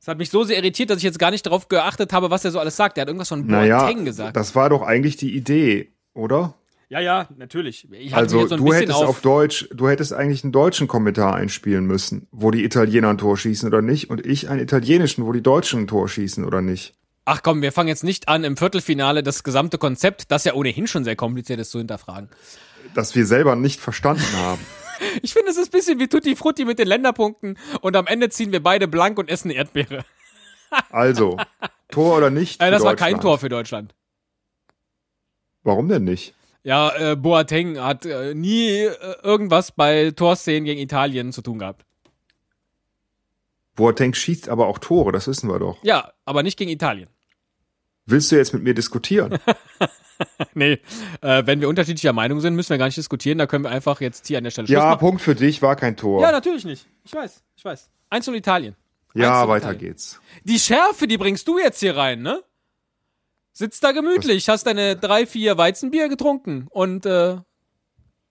Das 0.05 0.11
hat 0.11 0.19
mich 0.19 0.29
so 0.29 0.43
sehr 0.43 0.57
irritiert, 0.57 0.91
dass 0.91 0.97
ich 0.97 1.03
jetzt 1.03 1.17
gar 1.17 1.31
nicht 1.31 1.47
darauf 1.47 1.67
geachtet 1.67 2.13
habe, 2.13 2.29
was 2.29 2.45
er 2.45 2.51
so 2.51 2.59
alles 2.59 2.75
sagt. 2.75 2.99
Er 2.99 3.01
hat 3.01 3.07
irgendwas 3.07 3.29
von 3.29 3.47
Boateng 3.47 3.69
naja, 3.69 3.91
gesagt. 4.03 4.37
Das 4.37 4.53
war 4.53 4.69
doch 4.69 4.83
eigentlich 4.83 5.17
die 5.17 5.35
Idee, 5.35 5.93
oder? 6.13 6.53
Ja, 6.89 6.99
ja, 6.99 7.27
natürlich. 7.37 7.87
also 8.11 8.45
so 8.45 8.55
du 8.55 8.71
hättest 8.71 8.99
auf, 8.99 9.09
auf, 9.09 9.21
Deutsch, 9.21 9.67
du 9.73 9.89
hättest 9.89 10.13
eigentlich 10.13 10.43
einen 10.43 10.53
deutschen 10.53 10.87
Kommentar 10.87 11.33
einspielen 11.33 11.87
müssen, 11.87 12.27
wo 12.29 12.51
die 12.51 12.63
Italiener 12.63 13.09
ein 13.09 13.17
Tor 13.17 13.35
schießen 13.35 13.67
oder 13.67 13.81
nicht, 13.81 14.11
und 14.11 14.23
ich 14.23 14.47
einen 14.47 14.59
italienischen, 14.61 15.25
wo 15.25 15.31
die 15.31 15.41
Deutschen 15.41 15.81
ein 15.81 15.87
Tor 15.87 16.07
schießen 16.07 16.45
oder 16.45 16.61
nicht. 16.61 16.93
Ach 17.25 17.41
komm, 17.41 17.63
wir 17.63 17.71
fangen 17.71 17.89
jetzt 17.89 18.03
nicht 18.03 18.27
an, 18.27 18.43
im 18.43 18.57
Viertelfinale 18.57 19.23
das 19.23 19.43
gesamte 19.43 19.79
Konzept, 19.79 20.29
das 20.29 20.43
ja 20.43 20.53
ohnehin 20.53 20.85
schon 20.85 21.03
sehr 21.03 21.15
kompliziert 21.15 21.59
ist, 21.59 21.71
zu 21.71 21.79
hinterfragen. 21.79 22.29
Das 22.93 23.15
wir 23.15 23.25
selber 23.25 23.55
nicht 23.55 23.81
verstanden 23.81 24.21
haben. 24.37 24.61
ich 25.21 25.33
finde, 25.33 25.51
es 25.51 25.57
ist 25.57 25.69
ein 25.69 25.71
bisschen 25.71 25.99
wie 25.99 26.07
Tutti 26.07 26.35
Frutti 26.35 26.65
mit 26.65 26.79
den 26.79 26.87
Länderpunkten 26.87 27.57
und 27.81 27.95
am 27.95 28.07
Ende 28.07 28.29
ziehen 28.29 28.51
wir 28.51 28.61
beide 28.61 28.87
blank 28.87 29.17
und 29.17 29.29
essen 29.29 29.51
Erdbeere. 29.51 30.05
also, 30.89 31.37
Tor 31.89 32.17
oder 32.17 32.29
nicht? 32.29 32.61
Äh, 32.61 32.71
das 32.71 32.83
war 32.83 32.95
kein 32.95 33.19
Tor 33.19 33.37
für 33.39 33.49
Deutschland. 33.49 33.93
Warum 35.63 35.87
denn 35.87 36.03
nicht? 36.03 36.33
Ja, 36.63 36.95
äh, 36.95 37.15
Boateng 37.15 37.79
hat 37.79 38.05
äh, 38.05 38.33
nie 38.33 38.71
äh, 38.71 38.95
irgendwas 39.21 39.71
bei 39.71 40.11
Torszenen 40.11 40.65
gegen 40.65 40.79
Italien 40.79 41.31
zu 41.31 41.41
tun 41.41 41.59
gehabt. 41.59 41.85
Boateng 43.75 44.13
schießt 44.13 44.49
aber 44.49 44.67
auch 44.67 44.79
Tore, 44.79 45.11
das 45.11 45.27
wissen 45.27 45.49
wir 45.49 45.59
doch. 45.59 45.77
Ja, 45.83 46.13
aber 46.23 46.43
nicht 46.43 46.57
gegen 46.57 46.71
Italien. 46.71 47.09
Willst 48.05 48.31
du 48.31 48.35
jetzt 48.35 48.53
mit 48.53 48.63
mir 48.63 48.73
diskutieren? 48.73 49.39
nee, 50.53 50.79
äh, 51.21 51.43
wenn 51.45 51.59
wir 51.59 51.67
unterschiedlicher 51.69 52.13
Meinung 52.13 52.39
sind, 52.39 52.55
müssen 52.55 52.69
wir 52.69 52.77
gar 52.77 52.85
nicht 52.85 52.97
diskutieren. 52.97 53.37
Da 53.37 53.47
können 53.47 53.63
wir 53.63 53.71
einfach 53.71 53.99
jetzt 54.01 54.27
hier 54.27 54.37
an 54.37 54.43
der 54.43 54.51
Stelle 54.51 54.67
Schluss 54.67 54.75
Ja, 54.75 54.85
machen. 54.91 54.99
Punkt 54.99 55.21
für 55.21 55.35
dich, 55.35 55.61
war 55.61 55.75
kein 55.75 55.97
Tor. 55.97 56.21
Ja, 56.21 56.31
natürlich 56.31 56.65
nicht. 56.65 56.85
Ich 57.03 57.13
weiß, 57.13 57.43
ich 57.55 57.65
weiß. 57.65 57.89
Eins 58.09 58.25
zu 58.25 58.33
Italien. 58.33 58.75
Ja, 59.13 59.47
weiter 59.47 59.71
Italien. 59.71 59.79
geht's. 59.79 60.19
Die 60.43 60.59
Schärfe, 60.59 61.07
die 61.07 61.17
bringst 61.17 61.47
du 61.47 61.57
jetzt 61.57 61.79
hier 61.79 61.95
rein, 61.97 62.21
ne? 62.21 62.43
Sitzt 63.53 63.83
da 63.83 63.91
gemütlich, 63.93 64.47
Was? 64.47 64.53
hast 64.53 64.67
deine 64.67 64.95
drei, 64.97 65.25
vier 65.25 65.57
Weizenbier 65.57 66.09
getrunken 66.09 66.67
und 66.69 67.05
äh, 67.05 67.37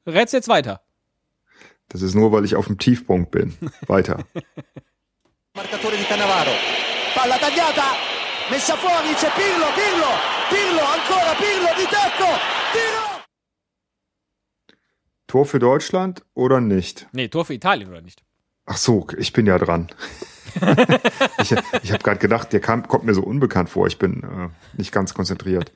rätst 0.06 0.34
jetzt 0.34 0.48
weiter. 0.48 0.82
Das 1.88 2.02
ist 2.02 2.14
nur, 2.14 2.30
weil 2.32 2.44
ich 2.44 2.54
auf 2.56 2.66
dem 2.66 2.78
Tiefpunkt 2.78 3.30
bin. 3.30 3.54
Weiter. 3.86 4.24
Marcatore 5.54 5.96
di 5.96 6.04
Cannavaro. 6.04 6.50
Palla 7.14 7.38
tagliata. 7.38 8.13
Messa 8.50 8.76
fuori 8.76 9.14
c'è 9.14 9.30
Pirlo, 9.34 9.66
Pirlo, 9.74 10.10
Pirlo, 10.50 10.80
ancora 10.80 11.32
Pirlo 11.34 11.70
di 11.76 11.86
tacco, 11.88 12.30
tiro! 12.72 13.22
Tor 15.26 15.46
für 15.46 15.58
Deutschland 15.58 16.24
oder 16.34 16.60
nicht? 16.60 17.06
Nee, 17.12 17.28
Tor 17.28 17.44
für 17.44 17.54
Italien 17.54 17.90
oder 17.90 18.02
nicht? 18.02 18.22
Ach 18.66 18.76
so, 18.76 19.06
ich 19.18 19.32
bin 19.32 19.46
ja 19.46 19.58
dran. 19.58 19.88
ich 21.38 21.52
ich 21.82 21.92
habe 21.92 22.02
gerade 22.02 22.18
gedacht, 22.18 22.52
der 22.52 22.60
kam, 22.60 22.86
kommt 22.86 23.04
mir 23.04 23.14
so 23.14 23.22
unbekannt 23.22 23.68
vor. 23.68 23.86
Ich 23.86 23.98
bin 23.98 24.22
äh, 24.22 24.48
nicht 24.78 24.92
ganz 24.92 25.12
konzentriert. 25.14 25.72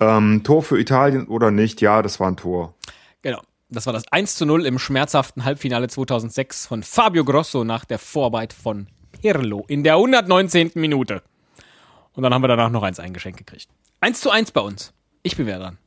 Ähm, 0.00 0.42
Tor 0.44 0.62
für 0.62 0.78
Italien 0.80 1.26
oder 1.28 1.50
nicht? 1.50 1.80
Ja, 1.80 2.02
das 2.02 2.18
war 2.20 2.28
ein 2.28 2.36
Tor. 2.36 2.74
Genau. 3.20 3.40
Das 3.68 3.86
war 3.86 3.92
das 3.92 4.04
1 4.10 4.36
zu 4.36 4.44
0 4.44 4.66
im 4.66 4.78
schmerzhaften 4.78 5.44
Halbfinale 5.44 5.88
2006 5.88 6.66
von 6.66 6.82
Fabio 6.82 7.24
Grosso 7.24 7.64
nach 7.64 7.84
der 7.84 7.98
Vorarbeit 7.98 8.52
von 8.52 8.86
Pirlo 9.12 9.64
in 9.68 9.82
der 9.82 9.94
119. 9.94 10.72
Minute. 10.74 11.22
Und 12.14 12.22
dann 12.22 12.34
haben 12.34 12.42
wir 12.42 12.48
danach 12.48 12.70
noch 12.70 12.82
eins 12.82 13.00
eingeschenkt 13.00 13.38
gekriegt. 13.38 13.68
1 14.00 14.20
zu 14.20 14.30
1 14.30 14.52
bei 14.52 14.60
uns. 14.60 14.92
Ich 15.22 15.36
bin 15.36 15.46
wieder 15.46 15.58
dran. 15.58 15.78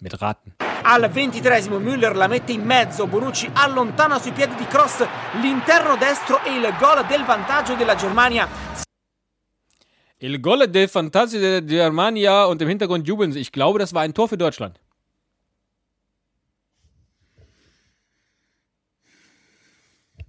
Mit 0.00 0.20
Raten. 0.20 0.54
Al 0.84 1.04
23esimo 1.04 1.78
Müller 1.78 2.12
la 2.14 2.26
mette 2.26 2.52
in 2.52 2.66
mezzo, 2.66 3.06
Bonucci 3.06 3.48
allontana 3.54 4.18
sui 4.18 4.32
piedi 4.32 4.56
di 4.56 4.66
cross 4.66 5.06
l'interno 5.40 5.96
destro 5.96 6.42
e 6.42 6.56
il 6.56 6.74
gol 6.78 7.06
del 7.06 7.24
vantaggio 7.24 7.76
della 7.76 7.94
Germania. 7.94 8.48
Il 10.18 10.40
Gol 10.40 10.70
de 10.70 10.86
Fantasia 10.86 11.40
de 11.40 11.62
Germania 11.62 12.44
und 12.44 12.62
im 12.62 12.68
Hintergrund 12.68 13.08
jubeln 13.08 13.32
sie. 13.32 13.40
Ich 13.40 13.50
glaube, 13.50 13.80
das 13.80 13.92
war 13.92 14.02
ein 14.02 14.14
Tor 14.14 14.28
für 14.28 14.36
Deutschland. 14.36 14.78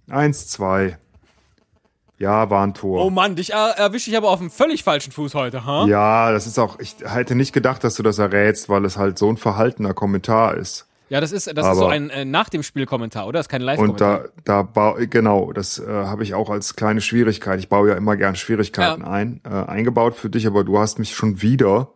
Eins, 0.10 0.48
zwei. 0.48 0.98
Ja, 2.24 2.50
war 2.50 2.65
ein 2.65 2.74
Tor. 2.74 3.06
Oh 3.06 3.10
Mann, 3.10 3.36
dich 3.36 3.51
er 3.53 3.72
erwische 3.77 4.10
ich 4.10 4.18
aber 4.18 4.30
auf 4.30 4.39
einem 4.39 4.50
völlig 4.50 4.84
falschen 4.84 5.12
Fuß 5.12 5.36
heute, 5.36 5.65
ha? 5.65 5.86
Ja, 5.88 6.32
das 6.32 6.48
ist 6.48 6.58
auch, 6.58 6.80
ich 6.80 6.96
hätte 7.03 7.36
nicht 7.36 7.51
gedacht, 7.53 7.84
dass 7.84 7.96
du 7.96 8.03
das 8.03 8.18
errätst, 8.18 8.70
weil 8.70 8.86
es 8.86 8.98
halt 8.98 9.18
so 9.20 9.30
ein 9.30 9.38
verhaltener 9.38 9.94
Kommentar 9.94 10.56
ist. 10.56 10.88
Ja, 11.10 11.20
das 11.22 11.32
ist, 11.32 11.48
das 11.48 11.53
ist 11.58 11.63
Aber- 11.63 11.75
so 11.75 11.88
ein 11.88 12.10
äh, 12.10 12.24
nach 12.25 12.50
dem 12.50 12.63
Spiel-Kommentar, 12.63 13.27
oder? 13.27 13.38
Das 13.39 13.46
ist 13.46 13.50
kein 13.50 13.62
Und 13.62 13.65
Live-Kommentar. 13.68 14.20
da, 14.46 14.62
da 14.62 14.62
bau, 14.63 14.96
genau, 15.10 15.51
das 15.51 15.77
äh, 15.80 15.86
habe 15.86 16.24
ich 16.24 16.34
auch 16.34 16.50
als 16.50 16.75
kleine 16.75 17.01
Schwierigkeit. 17.01 17.60
Ich 17.60 17.68
baue 17.70 17.89
ja 17.89 17.96
immer 17.96 18.15
gern 18.18 18.36
Schwierigkeiten 18.36 19.01
Ja. 19.01 19.08
ein, 19.12 19.42
äh, 19.44 19.50
eingebaut 19.50 20.15
für 20.15 20.30
dich, 20.30 20.48
aber 20.48 20.63
du 20.63 20.80
hast 20.80 20.98
mich 21.00 21.13
schon 21.13 21.42
wieder 21.42 21.89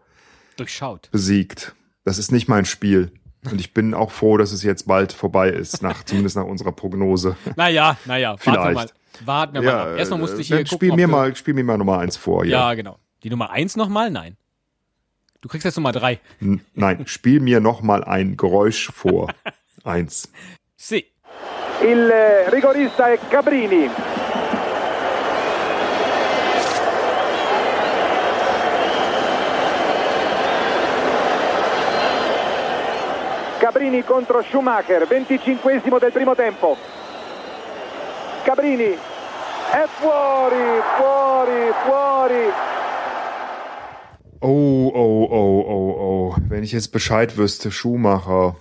Durchschaut. 0.57 1.10
besiegt. 1.12 1.74
Das 2.03 2.17
ist 2.17 2.31
nicht 2.31 2.48
mein 2.48 2.65
Spiel. 2.65 3.12
Und 3.50 3.60
ich 3.62 3.74
bin 3.74 3.93
auch 3.93 4.12
froh, 4.12 4.38
dass 4.38 4.51
es 4.51 4.62
jetzt 4.63 4.88
bald 4.88 5.13
vorbei 5.13 5.50
ist, 5.50 5.81
nach, 5.81 6.03
zumindest 6.05 6.36
nach 6.36 6.43
unserer 6.46 6.72
Prognose. 6.74 7.38
Naja, 7.55 7.98
naja, 8.05 8.36
warten 8.43 8.51
wir 8.63 8.72
mal. 8.74 8.89
Warten 9.25 9.53
wir 9.55 9.62
mal 9.62 9.93
ab. 9.93 9.97
Erstmal 9.97 10.19
musste 10.19 10.41
ich 10.41 10.47
hier 10.47 10.57
gucken, 10.63 10.77
spiel 10.77 10.93
mir 10.93 11.07
mal, 11.07 11.36
spiel 11.36 11.53
mir 11.53 11.63
mal 11.63 11.77
Nummer 11.77 12.00
eins 12.00 12.17
vor. 12.17 12.45
Ja, 12.45 12.69
Ja. 12.69 12.74
genau. 12.75 12.97
Die 13.24 13.29
Nummer 13.29 13.50
eins 13.51 13.75
nochmal? 13.75 14.12
Nein. 14.12 14.38
Du 15.41 15.50
kriegst 15.50 15.65
jetzt 15.65 15.75
Nummer 15.77 15.91
drei. 15.91 16.19
N- 16.41 16.62
Nein, 16.74 17.05
spiel 17.07 17.39
mir 17.39 17.59
noch 17.59 17.81
mal 17.81 18.03
ein 18.03 18.38
Geräusch 18.38 18.89
vor. 18.93 19.31
eins. 19.83 20.31
Sie. 20.75 21.05
Il 21.81 22.09
eh, 22.09 22.50
rigorista 22.50 23.09
è 23.12 23.17
Cabrini. 23.29 23.89
Cabrini 33.59 34.03
contro 34.03 34.41
Schumacher, 34.43 35.05
25 35.07 36.00
del 36.00 36.12
primo 36.12 36.36
tempo. 36.36 36.77
Cabrini 38.48 38.94
è 38.94 39.86
fuori, 40.00 40.82
fuori, 40.96 41.74
fuori. 41.84 42.54
Oh, 44.39 44.88
oh, 44.88 45.25
oh, 45.25 45.60
oh, 45.68 45.92
oh. 46.00 46.36
Wenn 46.48 46.63
ich 46.63 46.72
jetzt 46.72 46.94
Bescheid 46.94 47.36
wüsste, 47.36 47.72
Schumacher, 47.72 48.56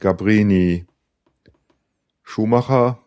Gabrini, 0.00 0.84
Schumacher, 2.22 3.02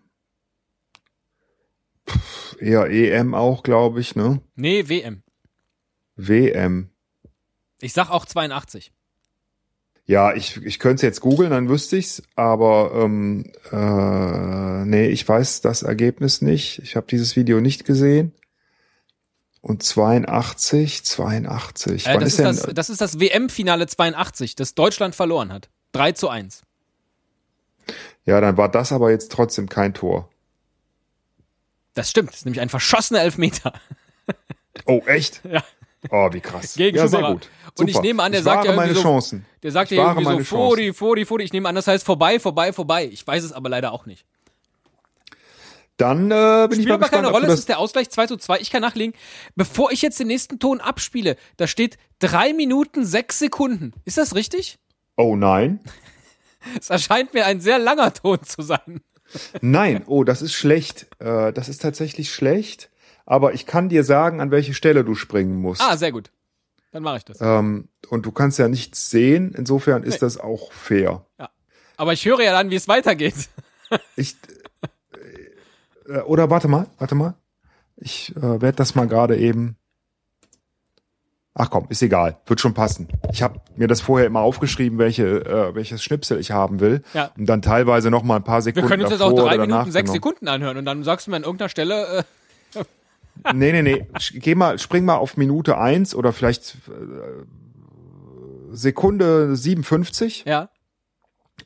Pff, 2.10 2.58
eher 2.60 2.90
EM 2.90 3.36
auch, 3.36 3.62
glaube 3.62 4.00
ich, 4.00 4.16
ne? 4.16 4.42
Nee, 4.56 4.90
WM. 4.90 5.22
WM. 6.16 6.90
Ich 7.82 7.94
sag 7.94 8.10
auch 8.10 8.26
82. 8.26 8.92
Ja, 10.08 10.34
ich, 10.34 10.64
ich 10.64 10.80
könnte 10.80 10.96
es 10.96 11.02
jetzt 11.02 11.20
googeln, 11.20 11.52
dann 11.52 11.68
wüsste 11.68 11.98
ich's, 11.98 12.24
aber 12.38 12.92
ähm, 12.96 13.52
äh, 13.74 14.86
nee, 14.86 15.08
ich 15.08 15.28
weiß 15.28 15.60
das 15.60 15.84
Ergebnis 15.84 16.42
nicht. 16.42 16.80
Ich 16.80 16.96
habe 16.96 17.08
dieses 17.08 17.36
Video 17.36 17.60
nicht 17.60 17.84
gesehen. 17.84 18.34
Und 19.60 19.84
82, 19.84 21.04
82. 21.04 22.08
Äh, 22.08 22.14
Wann 22.14 22.22
das, 22.22 22.28
ist 22.30 22.40
ist 22.40 22.46
denn 22.46 22.56
das, 22.56 22.74
das 22.74 22.90
ist 22.90 23.02
das 23.02 23.20
WM-Finale 23.20 23.86
82, 23.86 24.56
das 24.56 24.76
Deutschland 24.76 25.14
verloren 25.14 25.52
hat. 25.52 25.70
3 25.92 26.14
zu 26.14 26.30
1. 26.30 26.62
Ja, 28.26 28.40
dann 28.40 28.56
war 28.56 28.70
das 28.70 28.94
aber 28.94 29.12
jetzt 29.12 29.30
trotzdem 29.34 29.68
kein 29.68 29.94
Tor. 29.94 30.30
Das 31.96 32.10
stimmt. 32.10 32.30
Das 32.30 32.38
ist 32.38 32.46
nämlich 32.46 32.62
ein 32.62 32.70
verschossener 32.70 33.20
Elfmeter. 33.22 33.74
Oh, 34.86 35.02
echt? 35.06 35.42
Ja. 35.52 35.64
Oh, 36.10 36.30
wie 36.32 36.39
krass. 36.39 36.75
Gegen 36.75 36.98
ja, 36.98 37.08
sehr 37.08 37.22
gut. 37.24 37.50
Und 37.77 37.88
ich 37.88 37.96
Super. 37.96 38.06
nehme 38.08 38.24
an, 38.24 38.32
der 38.32 38.39
ich 38.39 38.46
sagt 38.46 38.66
ja 38.66 38.72
irgendwie 38.72 38.88
meine 38.88 38.94
so- 38.96 39.01
Chancen. 39.01 39.46
Der 39.63 39.72
sagt 39.72 39.92
ich 39.92 39.98
ja 39.98 40.04
irgendwie 40.06 40.24
so, 40.24 40.30
meine 40.30 40.44
Chancen. 40.44 40.66
Fori, 40.68 40.94
Fori, 40.94 41.25
Fori. 41.25 41.44
Ich 41.44 41.54
nehme 41.54 41.68
an, 41.68 41.75
das 41.75 41.88
heißt 41.88 42.06
vorbei, 42.06 42.39
vorbei, 42.39 42.72
vorbei. 42.74 43.06
Ich 43.12 43.25
weiß 43.25 43.44
es 43.44 43.51
aber 43.51 43.70
leider 43.70 43.92
auch 43.92 44.06
nicht. 44.06 44.25
Dann 45.98 46.30
äh, 46.30 46.68
bin 46.70 46.80
ich 46.80 46.86
Spielt 46.86 46.89
mal 46.89 46.94
aber 46.96 47.10
keine 47.10 47.22
gespannt, 47.24 47.27
ob 47.27 47.34
Rolle, 47.34 47.46
es 47.48 47.51
das 47.54 47.60
ist 47.62 47.70
der 47.70 47.80
Ausgleich 47.80 48.10
2 48.12 48.27
zu 48.27 48.38
2. 48.38 48.60
Ich 48.60 48.70
kann 48.70 48.82
nachlegen. 48.84 49.13
Bevor 49.56 49.92
ich 49.92 50.04
jetzt 50.04 50.20
den 50.20 50.27
nächsten 50.27 50.60
Ton 50.60 50.80
abspiele, 50.80 51.38
da 51.58 51.66
steht 51.66 51.98
3 52.20 52.54
Minuten 52.54 53.04
6 53.04 53.39
Sekunden. 53.39 53.94
Ist 54.06 54.18
das 54.20 54.36
richtig? 54.36 54.77
Oh 55.16 55.36
nein. 55.36 55.80
Es 56.82 56.89
erscheint 56.89 57.34
mir 57.34 57.46
ein 57.46 57.62
sehr 57.62 57.80
langer 57.80 58.13
Ton 58.13 58.44
zu 58.44 58.62
sein. 58.62 59.00
Nein, 59.62 60.04
oh, 60.06 60.25
das 60.25 60.42
ist 60.42 60.54
schlecht. 60.54 61.08
Äh, 61.20 61.54
das 61.54 61.70
ist 61.70 61.82
tatsächlich 61.82 62.34
schlecht. 62.34 62.89
Aber 63.28 63.54
ich 63.54 63.66
kann 63.68 63.90
dir 63.90 64.04
sagen, 64.06 64.40
an 64.42 64.50
welche 64.52 64.74
Stelle 64.74 65.04
du 65.04 65.14
springen 65.14 65.58
musst. 65.62 65.82
Ah, 65.82 65.98
sehr 65.98 66.12
gut. 66.14 66.32
Dann 66.94 67.04
mache 67.04 67.18
ich 67.18 67.26
das. 67.26 67.40
Ähm, 67.42 67.90
und 68.10 68.26
du 68.26 68.32
kannst 68.32 68.58
ja 68.58 68.70
nichts 68.70 69.10
sehen. 69.10 69.54
Insofern 69.56 70.02
ist 70.04 70.14
Nee. 70.14 70.20
das 70.22 70.38
auch 70.40 70.72
fair. 70.72 71.26
Aber 71.98 72.14
ich 72.14 72.26
höre 72.26 72.42
ja 72.42 72.54
dann, 72.54 72.70
wie 72.72 72.76
es 72.76 72.88
weitergeht. 72.88 73.36
Ich, 74.18 74.36
äh, 76.10 76.20
oder 76.20 76.50
warte 76.50 76.68
mal, 76.68 76.88
warte 76.98 77.16
mal. 77.16 77.36
Ich 77.96 78.36
äh, 78.36 78.42
werde 78.42 78.74
das 78.74 78.96
mal 78.96 79.08
gerade 79.08 79.38
eben. 79.38 79.78
Ach 81.54 81.70
komm, 81.70 81.86
ist 81.90 82.02
egal, 82.04 82.38
wird 82.46 82.60
schon 82.60 82.74
passen. 82.74 83.08
Ich 83.32 83.42
habe 83.42 83.62
mir 83.78 83.88
das 83.88 84.02
vorher 84.02 84.28
immer 84.28 84.42
aufgeschrieben, 84.42 85.00
welche 85.00 85.46
äh, 85.46 85.74
welches 85.74 86.04
Schnipsel 86.04 86.38
ich 86.40 86.52
haben 86.52 86.80
will 86.82 87.02
Ja. 87.14 87.32
und 87.38 87.48
dann 87.48 87.62
teilweise 87.62 88.12
noch 88.12 88.24
mal 88.24 88.36
ein 88.36 88.44
paar 88.44 88.58
Wir 88.58 88.62
Sekunden 88.74 88.90
können 88.90 89.02
uns 89.04 89.12
jetzt 89.12 89.22
davor 89.22 89.44
auch 89.44 89.48
3 89.48 89.56
oder 89.56 89.66
Minuten 89.68 89.92
6 89.92 90.04
danach 90.06 90.14
Sekunden 90.14 90.48
anhören 90.50 90.78
und 90.78 90.86
dann 90.86 91.04
sagst 91.04 91.26
du 91.28 91.32
mir 91.32 91.38
an 91.38 91.44
irgendeiner 91.44 91.70
Stelle, 91.70 92.18
äh. 92.20 92.24
Nee, 93.53 93.72
nee, 93.72 93.82
nee, 93.82 94.08
geh 94.34 94.56
mal, 94.56 94.77
spring 94.79 95.06
mal 95.06 95.15
auf 95.15 95.38
Minute 95.38 95.77
eins 95.77 96.13
oder 96.15 96.34
vielleicht 96.34 96.75
äh, 96.88 97.46
Sekunde 98.72 99.56
57 99.56 100.44
ja, 100.46 100.70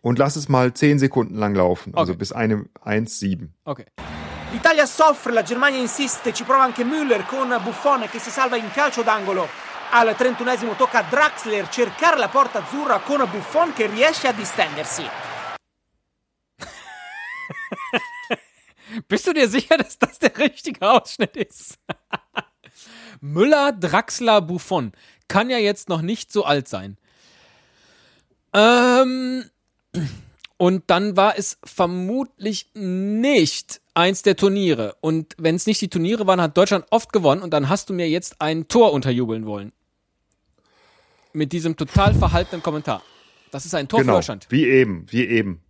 und 0.01 0.19
lass 0.19 0.35
es 0.35 0.49
mal 0.49 0.73
10 0.73 0.99
Sekunden 0.99 1.35
lang 1.35 1.55
laufen, 1.55 1.93
also 1.95 2.13
Okay. 2.13 2.19
bis 2.19 2.31
eine 2.31 2.65
1,7. 2.85 3.49
okay. 3.65 3.85
L'Italia 4.53 4.85
soffre, 4.85 5.31
la 5.31 5.43
Germania 5.43 5.79
insiste, 5.79 6.33
ci 6.33 6.43
prova 6.43 6.63
anche 6.63 6.83
Müller 6.83 7.25
con 7.25 7.47
Buffon 7.63 8.05
che 8.11 8.19
si 8.19 8.29
salva 8.29 8.57
in 8.57 8.69
calcio 8.73 9.01
d'angolo. 9.01 9.47
Al 9.91 10.09
31esimo 10.09 10.75
tocca 10.75 10.99
a 10.99 11.03
Draxler 11.09 11.69
cercare 11.69 12.17
la 12.17 12.27
porta 12.27 12.59
azzurra 12.59 12.99
con 12.99 13.25
Buffon 13.31 13.71
che 13.73 13.87
riesce 13.87 14.27
a 14.27 14.33
distendersi. 14.33 15.20
Bist 19.07 19.27
du 19.27 19.33
dir 19.33 19.47
sicher, 19.49 19.77
dass 19.77 19.97
das 19.99 20.19
der 20.19 20.37
richtige 20.37 20.89
Ausschnitt 20.89 21.37
ist? 21.37 21.77
Müller, 23.21 23.71
Draxler, 23.71 24.41
Buffon. 24.41 24.91
Kann 25.27 25.49
ja 25.49 25.57
jetzt 25.57 25.89
noch 25.89 26.01
nicht 26.01 26.31
so 26.31 26.43
alt 26.43 26.67
sein. 26.67 26.97
Ähm, 28.53 29.45
und 30.57 30.83
dann 30.87 31.15
war 31.17 31.37
es 31.37 31.57
vermutlich 31.63 32.69
nicht 32.73 33.81
eins 33.93 34.23
der 34.23 34.35
Turniere. 34.35 34.95
Und 35.01 35.35
wenn 35.37 35.55
es 35.55 35.65
nicht 35.67 35.81
die 35.81 35.89
Turniere 35.89 36.27
waren, 36.27 36.41
hat 36.41 36.57
Deutschland 36.57 36.85
oft 36.89 37.13
gewonnen. 37.13 37.41
Und 37.41 37.51
dann 37.51 37.69
hast 37.69 37.89
du 37.89 37.93
mir 37.93 38.09
jetzt 38.09 38.41
ein 38.41 38.67
Tor 38.67 38.93
unterjubeln 38.93 39.45
wollen. 39.45 39.71
Mit 41.33 41.53
diesem 41.53 41.77
total 41.77 42.13
verhaltenen 42.13 42.61
Kommentar. 42.61 43.01
Das 43.51 43.65
ist 43.65 43.73
ein 43.73 43.87
Tor 43.87 43.99
für 43.99 44.05
Genau, 44.05 44.17
Deutschland. 44.17 44.47
wie 44.49 44.65
eben, 44.67 45.05
wie 45.09 45.25
eben. 45.25 45.61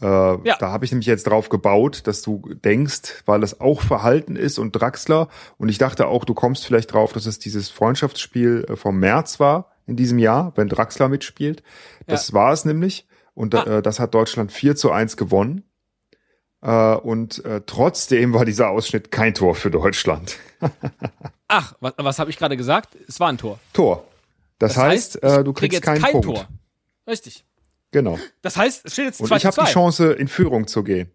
Äh, 0.00 0.06
Ja. 0.06 0.56
Da 0.58 0.70
habe 0.72 0.84
ich 0.84 0.92
nämlich 0.92 1.06
jetzt 1.06 1.26
drauf 1.26 1.48
gebaut, 1.48 2.06
dass 2.06 2.22
du 2.22 2.42
denkst, 2.64 3.22
weil 3.26 3.42
es 3.42 3.60
auch 3.60 3.80
Verhalten 3.82 4.36
ist 4.36 4.58
und 4.58 4.72
Draxler. 4.72 5.28
Und 5.58 5.68
ich 5.68 5.78
dachte 5.78 6.06
auch, 6.06 6.24
du 6.24 6.34
kommst 6.34 6.66
vielleicht 6.66 6.92
drauf, 6.92 7.12
dass 7.12 7.26
es 7.26 7.38
dieses 7.38 7.68
Freundschaftsspiel 7.70 8.66
äh, 8.68 8.76
vom 8.76 8.98
März 8.98 9.40
war 9.40 9.72
in 9.86 9.96
diesem 9.96 10.18
Jahr, 10.18 10.52
wenn 10.56 10.68
Draxler 10.68 11.08
mitspielt. 11.08 11.62
Das 12.06 12.32
war 12.32 12.52
es 12.52 12.64
nämlich. 12.64 13.06
Und 13.34 13.54
Ah. 13.54 13.78
äh, 13.78 13.82
das 13.82 14.00
hat 14.00 14.14
Deutschland 14.14 14.52
4 14.52 14.76
zu 14.76 14.90
1 14.92 15.16
gewonnen. 15.16 15.64
Äh, 16.62 16.94
und 16.96 17.42
äh, 17.44 17.62
trotzdem 17.64 18.34
war 18.34 18.44
dieser 18.44 18.68
Ausschnitt 18.68 19.10
kein 19.10 19.34
Tor 19.34 19.54
für 19.54 19.70
Deutschland. 19.70 20.36
Ach, 21.48 21.74
was, 21.80 21.94
was 21.96 22.18
habe 22.18 22.30
ich 22.30 22.36
gerade 22.38 22.56
gesagt? 22.56 22.96
Es 23.08 23.18
war 23.18 23.28
ein 23.28 23.38
Tor. 23.38 23.58
Tor. 23.72 24.04
Das, 24.58 24.76
heißt, 24.76 25.16
ich 25.16 25.22
äh, 25.22 25.42
du 25.42 25.52
krieg 25.54 25.70
kriegst 25.70 25.82
keinen 25.82 26.02
kein 26.02 26.12
Punkt. 26.12 26.26
Tor. 26.26 26.48
Richtig. 27.06 27.44
Genau. 27.92 28.18
Das 28.42 28.56
heißt, 28.56 28.86
es 28.86 28.92
steht 28.92 29.06
jetzt 29.06 29.20
Und 29.20 29.28
2 29.28 29.36
ich 29.36 29.42
zu 29.42 29.48
habe 29.48 29.56
die 29.56 29.66
2. 29.66 29.72
Chance, 29.72 30.12
in 30.12 30.28
Führung 30.28 30.66
zu 30.66 30.84
gehen. 30.84 31.10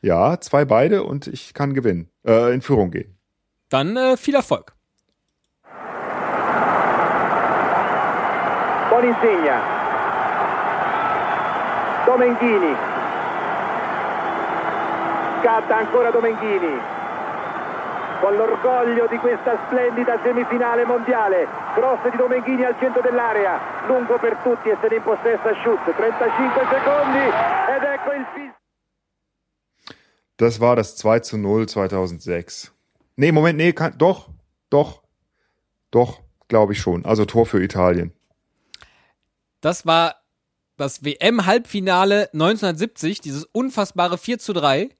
Ja, 0.00 0.40
zwei 0.40 0.64
beide 0.64 1.02
und 1.02 1.26
ich 1.26 1.54
kann 1.54 1.74
gewinnen. 1.74 2.08
Äh, 2.26 2.54
in 2.54 2.62
Führung 2.62 2.90
gehen. 2.90 3.18
Dann 3.68 3.96
äh, 3.96 4.16
viel 4.16 4.34
Erfolg. 4.34 4.74
Boninsegna. 8.90 9.62
Domenghini. 12.06 12.74
Scatta 15.40 15.78
ancora 15.78 16.10
Domenghini. 16.10 16.97
Con 18.20 18.34
l'orgoglio 18.34 19.06
di 19.06 19.16
questa 19.18 19.58
splendida 19.66 20.18
semifinale 20.22 20.84
mondiale. 20.84 21.46
Cross 21.74 22.10
di 22.10 22.16
Domenghini 22.16 22.64
al 22.64 22.76
centro 22.78 23.00
dell'area. 23.00 23.86
Lungo 23.86 24.18
per 24.18 24.36
tutti 24.42 24.68
e 24.68 24.76
se 24.80 24.88
ne 24.88 24.96
impossessa 24.96 25.54
Schutz. 25.62 25.84
35 25.84 26.66
secondi 26.70 27.24
ed 27.74 27.82
ecco 27.82 28.12
il 28.12 28.26
fischio. 28.34 28.56
Das 30.36 30.60
war 30.60 30.76
das 30.76 30.96
2 30.96 31.20
zu 31.20 31.36
0 31.36 31.66
2006. 31.66 32.72
Nee, 33.16 33.32
Moment, 33.32 33.56
nee, 33.56 33.72
kann, 33.72 33.94
doch, 33.98 34.30
doch, 34.70 35.02
doch, 35.90 36.20
glaube 36.46 36.72
ich 36.72 36.80
schon. 36.80 37.04
Also 37.04 37.24
Tor 37.24 37.46
für 37.46 37.62
Italien. 37.62 38.12
Das 39.60 39.86
war 39.86 40.14
das 40.76 41.04
WM-Halbfinale 41.04 42.30
1970, 42.32 43.20
dieses 43.20 43.44
unfassbare 43.44 44.16
4 44.18 44.38
zu 44.38 44.52
3. 44.52 44.90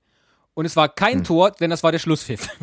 Und 0.58 0.64
es 0.64 0.74
war 0.74 0.88
Hm. 0.88 0.94
kein 0.96 1.22
Tor, 1.24 1.52
denn 1.52 1.70
das 1.70 1.84
war 1.84 1.92
der 1.92 2.00
Schlusspfiff. 2.00 2.48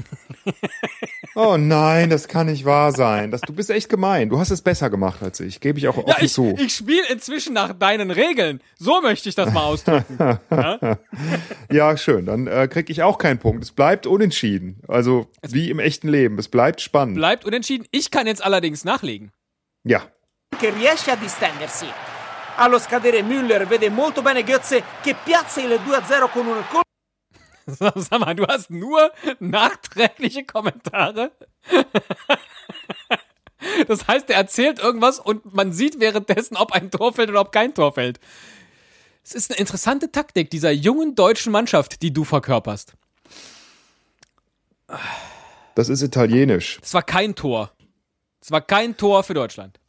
Oh 1.37 1.57
nein, 1.57 2.09
das 2.09 2.29
kann 2.29 2.45
nicht 2.47 2.63
wahr 2.63 2.93
sein. 2.93 3.29
Das, 3.29 3.41
du 3.41 3.51
bist 3.51 3.69
echt 3.69 3.89
gemein. 3.89 4.29
Du 4.29 4.39
hast 4.39 4.51
es 4.51 4.61
besser 4.61 4.89
gemacht 4.89 5.21
als 5.21 5.41
ich. 5.41 5.59
Gebe 5.59 5.77
ich 5.77 5.89
auch 5.89 5.97
Ja, 5.97 6.03
offen 6.03 6.23
ich, 6.23 6.31
zu. 6.31 6.55
ich 6.57 6.73
spiele 6.73 7.05
inzwischen 7.09 7.51
nach 7.53 7.73
deinen 7.73 8.09
Regeln. 8.09 8.61
So 8.79 9.01
möchte 9.01 9.27
ich 9.27 9.35
das 9.35 9.51
mal 9.51 9.63
ausdrücken. 9.63 10.17
Ja, 11.69 11.97
schön. 11.97 12.25
Dann 12.25 12.47
äh, 12.47 12.69
krieg 12.69 12.89
ich 12.89 13.03
auch 13.03 13.17
keinen 13.17 13.39
Punkt. 13.39 13.65
Es 13.65 13.71
bleibt 13.73 14.07
unentschieden. 14.07 14.79
Also 14.87 15.27
wie 15.45 15.69
im 15.69 15.79
echten 15.79 16.07
Leben. 16.07 16.39
Es 16.39 16.47
bleibt 16.47 16.79
spannend. 16.79 17.15
Bleibt 17.15 17.43
unentschieden. 17.43 17.85
Ich 17.91 18.11
kann 18.11 18.27
jetzt 18.27 18.41
allerdings 18.43 18.85
nachlegen. 18.85 19.31
ja. 19.83 20.03
che 20.57 20.69
riesce 20.71 21.11
a 21.11 21.17
distendersi. 21.17 21.87
Allo 22.55 22.79
scadere 22.79 23.21
Müller 23.23 23.67
vede 23.69 23.89
molto 23.89 24.21
bene 24.21 24.41
Götze 24.43 24.81
che 25.03 25.13
piazza 25.25 25.59
il 25.59 25.73
2-0 25.85 26.29
con 26.31 26.47
un 26.47 26.63
colpo 26.69 26.84
Sag 27.95 28.19
mal, 28.19 28.35
du 28.35 28.45
hast 28.47 28.69
nur 28.69 29.11
nachträgliche 29.39 30.43
Kommentare. 30.45 31.31
Das 33.87 34.07
heißt, 34.07 34.29
er 34.29 34.35
erzählt 34.35 34.79
irgendwas 34.79 35.19
und 35.19 35.53
man 35.53 35.73
sieht 35.73 35.99
währenddessen, 35.99 36.55
ob 36.55 36.71
ein 36.73 36.91
Tor 36.91 37.13
fällt 37.13 37.29
oder 37.29 37.41
ob 37.41 37.51
kein 37.51 37.73
Tor 37.73 37.93
fällt. 37.93 38.19
Es 39.23 39.33
ist 39.33 39.49
eine 39.49 39.59
interessante 39.59 40.11
Taktik 40.11 40.51
dieser 40.51 40.71
jungen 40.71 41.15
deutschen 41.15 41.51
Mannschaft, 41.51 42.03
die 42.03 42.13
du 42.13 42.23
verkörperst. 42.23 42.93
Das 45.73 45.89
ist 45.89 46.03
italienisch. 46.03 46.79
Es 46.83 46.93
war 46.93 47.01
kein 47.01 47.33
Tor. 47.33 47.71
Es 48.39 48.51
war 48.51 48.61
kein 48.61 48.97
Tor 48.97 49.23
für 49.23 49.33
Deutschland. 49.33 49.79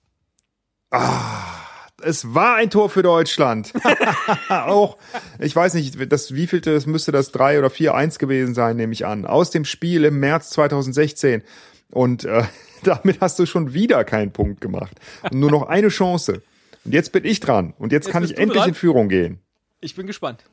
Es 2.03 2.35
war 2.35 2.57
ein 2.57 2.71
Tor 2.71 2.91
für 2.91 3.03
Deutschland. 3.03 3.73
auch, 4.49 4.99
ich 5.39 5.55
weiß 5.55 5.75
nicht, 5.75 6.13
das 6.13 6.35
wievielte, 6.35 6.75
das 6.75 6.87
müsste 6.87 7.13
das 7.13 7.33
3 7.33 7.59
oder 7.59 7.69
4-1 7.69 8.19
gewesen 8.19 8.55
sein, 8.55 8.77
nehme 8.77 8.93
ich 8.93 9.07
an. 9.07 9.25
Aus 9.25 9.51
dem 9.51 9.65
Spiel 9.65 10.05
im 10.05 10.19
März 10.21 10.51
2016. 10.51 11.43
Und 11.91 12.25
äh, 12.25 12.45
damit 12.83 13.21
hast 13.21 13.39
du 13.39 13.47
schon 13.47 13.73
wieder 13.73 14.05
keinen 14.05 14.33
Punkt 14.33 14.61
gemacht. 14.61 14.99
Und 15.23 15.41
nur 15.41 15.51
noch 15.51 15.63
eine 15.69 15.89
Chance. 15.89 16.43
Und 16.85 16.93
jetzt 16.93 17.13
bin 17.13 17.25
ich 17.25 17.41
dran. 17.41 17.75
Und 17.79 17.93
jetzt, 17.93 18.07
Jetzt 18.07 18.13
kann 18.13 18.25
ich 18.25 18.37
endlich 18.37 18.61
dran? 18.61 18.69
in 18.71 18.75
Führung 18.75 19.09
gehen. 19.09 19.41
Ich 19.81 19.95
bin 19.95 20.07
gespannt. 20.07 20.45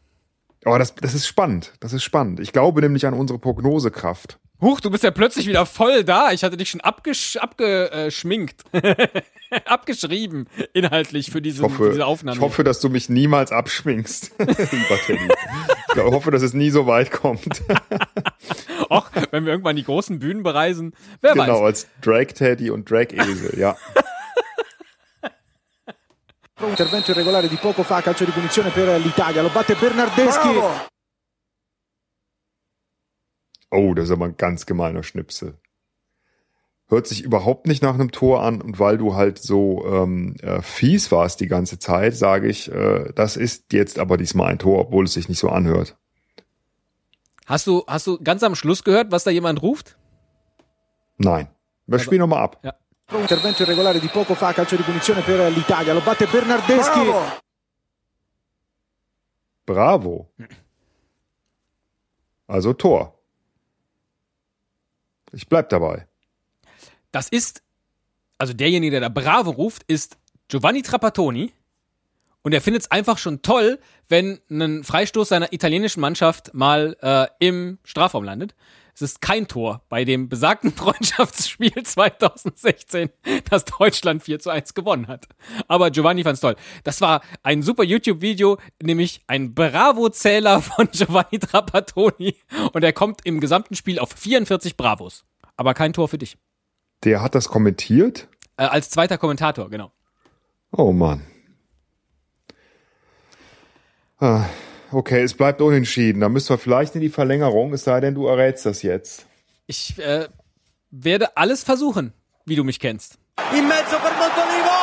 Oh, 0.66 0.78
das, 0.78 0.96
das 0.96 1.14
ist 1.14 1.28
spannend. 1.28 1.74
Das 1.80 1.94
ist 1.94 2.04
spannend. 2.04 2.40
Ich 2.40 2.54
glaube 2.54 2.82
nämlich 2.82 3.06
an 3.06 3.14
unsere 3.14 3.38
Prognosekraft. 3.38 4.40
Huch, 4.62 4.80
du 4.80 4.90
bist 4.90 5.04
ja 5.04 5.12
plötzlich 5.12 5.48
wieder 5.48 5.66
voll 5.66 6.04
da. 6.04 6.32
Ich 6.32 6.44
hatte 6.44 6.58
dich 6.58 6.70
schon 6.70 6.82
abgesch 6.82 7.38
abgeschminkt. 7.38 8.64
Abgeschrieben, 9.66 10.48
inhaltlich 10.74 11.30
für 11.30 11.40
diese, 11.40 11.62
hoffe, 11.62 11.76
für 11.76 11.90
diese 11.92 12.08
Aufnahme. 12.08 12.38
ich 12.38 12.42
hoffe, 12.42 12.64
dass 12.64 12.80
du 12.80 12.90
mich 12.90 13.08
niemals 13.08 13.52
abschminkst, 13.52 14.32
lieber 14.40 14.98
Teddy. 15.06 15.28
Ich 15.94 16.02
hoffe, 16.02 16.32
dass 16.32 16.42
es 16.42 16.54
nie 16.56 16.72
so 16.72 16.88
weit 16.88 17.12
kommt. 17.12 17.62
Och, 18.90 19.12
wenn 19.30 19.46
wir 19.46 19.52
irgendwann 19.52 19.76
die 19.76 19.84
großen 19.84 20.18
Bühnen 20.18 20.42
bereisen. 20.42 20.96
Wer 21.22 21.34
genau, 21.34 21.62
weiß. 21.62 21.66
als 21.66 21.88
Drag 22.02 22.34
Teddy 22.34 22.72
und 22.72 22.90
Drag 22.90 23.12
Esel, 23.12 23.60
ja. 23.60 23.78
Intervento 26.68 27.12
irregolare 27.12 27.48
di 27.48 27.58
poco 27.58 27.84
fa, 27.84 28.02
calcio 28.02 28.26
di 28.26 28.32
punizione 28.32 28.70
per 28.70 29.00
l'Italia, 29.00 29.42
lo 29.42 29.50
batte 29.50 29.76
Bernardeschi. 29.76 30.92
Oh, 33.74 33.94
das 33.96 34.06
ist 34.06 34.12
aber 34.12 34.26
ein 34.26 34.38
ganz 34.38 34.66
gemeiner 34.68 35.02
Schnipsel. 35.02 35.58
Hört 36.88 37.08
sich 37.08 37.24
überhaupt 37.24 37.66
nicht 37.66 37.82
nach 37.82 37.96
einem 37.96 38.12
Tor 38.12 38.44
an 38.44 38.62
und 38.62 38.78
weil 38.78 39.00
du 39.00 39.16
halt 39.16 39.40
so 39.40 39.84
ähm, 39.88 40.36
äh, 40.42 40.62
fies 40.62 41.12
warst 41.12 41.40
die 41.40 41.48
ganze 41.48 41.80
Zeit, 41.80 42.16
sage 42.16 42.48
ich, 42.48 42.72
äh, 42.72 43.12
das 43.16 43.36
ist 43.36 43.74
jetzt 43.74 43.98
aber 43.98 44.18
diesmal 44.18 44.50
ein 44.52 44.60
Tor, 44.60 44.80
obwohl 44.80 45.06
es 45.06 45.14
sich 45.14 45.28
nicht 45.28 45.40
so 45.40 45.50
anhört. 45.50 45.98
Hast 47.48 47.66
du, 47.66 47.84
hast 47.88 48.06
du 48.06 48.22
ganz 48.22 48.44
am 48.44 48.54
Schluss 48.54 48.84
gehört, 48.84 49.12
was 49.12 49.24
da 49.24 49.32
jemand 49.32 49.62
ruft? 49.64 49.98
Nein. 51.18 51.48
Wir 51.88 52.00
spielen 52.00 52.22
nochmal 52.22 52.44
ab. 52.44 52.60
Ja. 52.64 52.74
Intervento 53.20 53.64
irregolare 53.64 54.00
di 54.00 54.08
poco 54.08 54.36
fa, 54.36 54.54
calcio 54.54 54.76
di 54.78 54.84
punizione 54.84 55.22
per 55.22 55.52
l'Italia, 55.52 55.94
lo 55.94 56.02
batte 56.02 56.26
Bernardeschi. 56.28 57.12
Bravo. 59.66 60.30
Also 62.48 62.74
Tor. 62.74 63.23
Ich 65.34 65.50
bleib 65.50 65.70
dabei. 65.70 66.08
Das 67.12 67.28
ist, 67.28 67.64
also 68.38 68.54
derjenige, 68.54 68.92
der 68.92 69.02
da 69.02 69.10
Bravo 69.10 69.52
ruft, 69.52 69.84
ist 69.88 70.18
Giovanni 70.48 70.82
Trapattoni. 70.82 71.52
Und 72.44 72.54
er 72.54 72.62
findet 72.62 72.84
es 72.84 72.92
einfach 72.92 73.18
schon 73.18 73.42
toll, 73.42 73.80
wenn 74.10 74.40
ein 74.50 74.84
Freistoß 74.84 75.30
seiner 75.30 75.54
italienischen 75.54 76.02
Mannschaft 76.02 76.54
mal 76.54 76.98
äh, 77.02 77.28
im 77.40 77.80
Strafraum 77.84 78.24
landet. 78.24 78.54
Es 78.96 79.02
ist 79.02 79.22
kein 79.22 79.48
Tor 79.48 79.82
bei 79.90 80.06
dem 80.06 80.30
besagten 80.30 80.72
Freundschaftsspiel 80.76 81.84
2016, 81.84 83.10
das 83.50 83.66
Deutschland 83.66 84.22
4 84.24 84.40
zu 84.40 84.50
1 84.52 84.74
gewonnen 84.74 85.08
hat. 85.08 85.28
Aber 85.68 85.90
Giovanni 85.90 86.24
fand's 86.24 86.42
toll. 86.42 86.56
Das 86.84 87.02
war 87.02 87.22
ein 87.42 87.64
super 87.64 87.84
YouTube-Video, 87.84 88.60
nämlich 88.82 89.22
ein 89.28 89.56
Bravo-Zähler 89.56 90.62
von 90.62 90.90
Giovanni 90.92 91.40
Trapattoni. 91.40 92.36
Und 92.74 92.84
er 92.84 92.94
kommt 92.94 93.22
im 93.26 93.40
gesamten 93.40 93.76
Spiel 93.76 93.98
auf 93.98 94.12
44 94.12 94.78
Bravos. 94.78 95.26
Aber 95.58 95.74
kein 95.74 95.94
Tor 95.94 96.08
für 96.08 96.18
dich. 96.18 96.38
Der 97.04 97.22
hat 97.22 97.36
das 97.36 97.50
kommentiert? 97.50 98.28
Äh, 98.58 98.66
als 98.66 98.90
zweiter 98.90 99.18
Kommentator, 99.18 99.70
genau. 99.70 99.92
Oh 100.72 100.92
Mann. 100.92 101.26
Ah, 104.20 104.46
okay, 104.94 105.24
es 105.24 105.34
bleibt 105.34 105.62
unentschieden. 105.62 106.22
Da 106.22 106.30
müssen 106.30 106.50
wir 106.50 106.58
vielleicht 106.58 106.96
in 106.96 107.02
die 107.02 107.10
Verlängerung, 107.10 107.74
es 107.74 107.84
sei 107.84 108.00
denn, 108.00 108.16
du 108.16 108.28
errätst 108.28 108.66
das 108.66 108.82
jetzt. 108.82 109.26
Ich 109.68 109.98
äh, 110.00 110.28
werde 110.92 111.38
alles 111.38 111.64
versuchen, 111.64 112.14
wie 112.46 112.56
du 112.56 112.64
mich 112.64 112.80
kennst. 112.80 113.18
In 113.56 113.68
mezzo 113.68 113.98
per 113.98 114.14
Montolivo. 114.14 114.74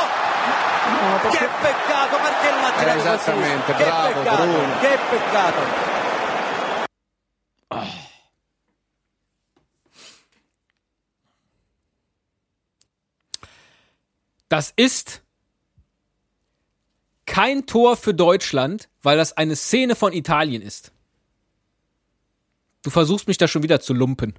Che 1.31 1.49
peccato 1.63 2.17
perché 2.17 2.49
ha 2.49 2.73
tirato 2.79 3.05
da 3.05 3.15
Esattamente. 3.15 3.73
Che 3.73 3.85
bravo, 3.85 4.21
peccato, 4.21 4.43
Bruno. 4.43 4.81
che 4.81 4.99
peccato. 5.11 5.91
Das 14.49 14.73
ist 14.75 15.23
kein 17.31 17.65
Tor 17.65 17.97
für 17.97 18.13
Deutschland, 18.13 18.89
weil 19.03 19.17
das 19.17 19.37
eine 19.37 19.55
Szene 19.55 19.95
von 19.95 20.13
Italien 20.13 20.63
ist. 20.63 20.91
Du 22.83 22.91
versuchst 22.91 23.29
mich 23.29 23.39
da 23.39 23.47
schon 23.47 23.63
wieder 23.63 23.81
zu 23.81 23.95
lumpen. 23.95 24.35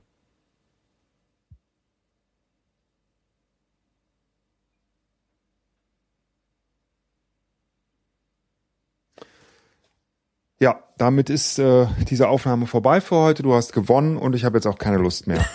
Ja, 10.60 10.84
damit 10.98 11.30
ist 11.30 11.60
äh, 11.60 11.88
diese 12.10 12.28
Aufnahme 12.28 12.68
vorbei 12.68 13.00
für 13.00 13.16
heute. 13.16 13.42
Du 13.42 13.54
hast 13.54 13.72
gewonnen 13.72 14.18
und 14.18 14.36
ich 14.36 14.44
habe 14.44 14.58
jetzt 14.58 14.68
auch 14.68 14.78
keine 14.78 14.98
Lust 14.98 15.28
mehr. 15.28 15.46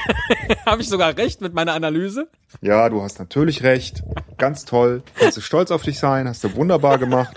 Habe 0.64 0.80
ich 0.80 0.88
sogar 0.88 1.16
recht 1.16 1.42
mit 1.42 1.52
meiner 1.52 1.74
Analyse? 1.74 2.30
Ja, 2.62 2.88
du 2.88 3.02
hast 3.02 3.18
natürlich 3.18 3.62
recht. 3.62 4.02
Ganz 4.38 4.64
toll. 4.64 5.02
Kannst 5.16 5.36
du 5.36 5.40
stolz 5.40 5.70
auf 5.70 5.82
dich 5.82 5.98
sein. 5.98 6.28
Hast 6.28 6.42
du 6.44 6.54
wunderbar 6.54 6.98
gemacht. 6.98 7.36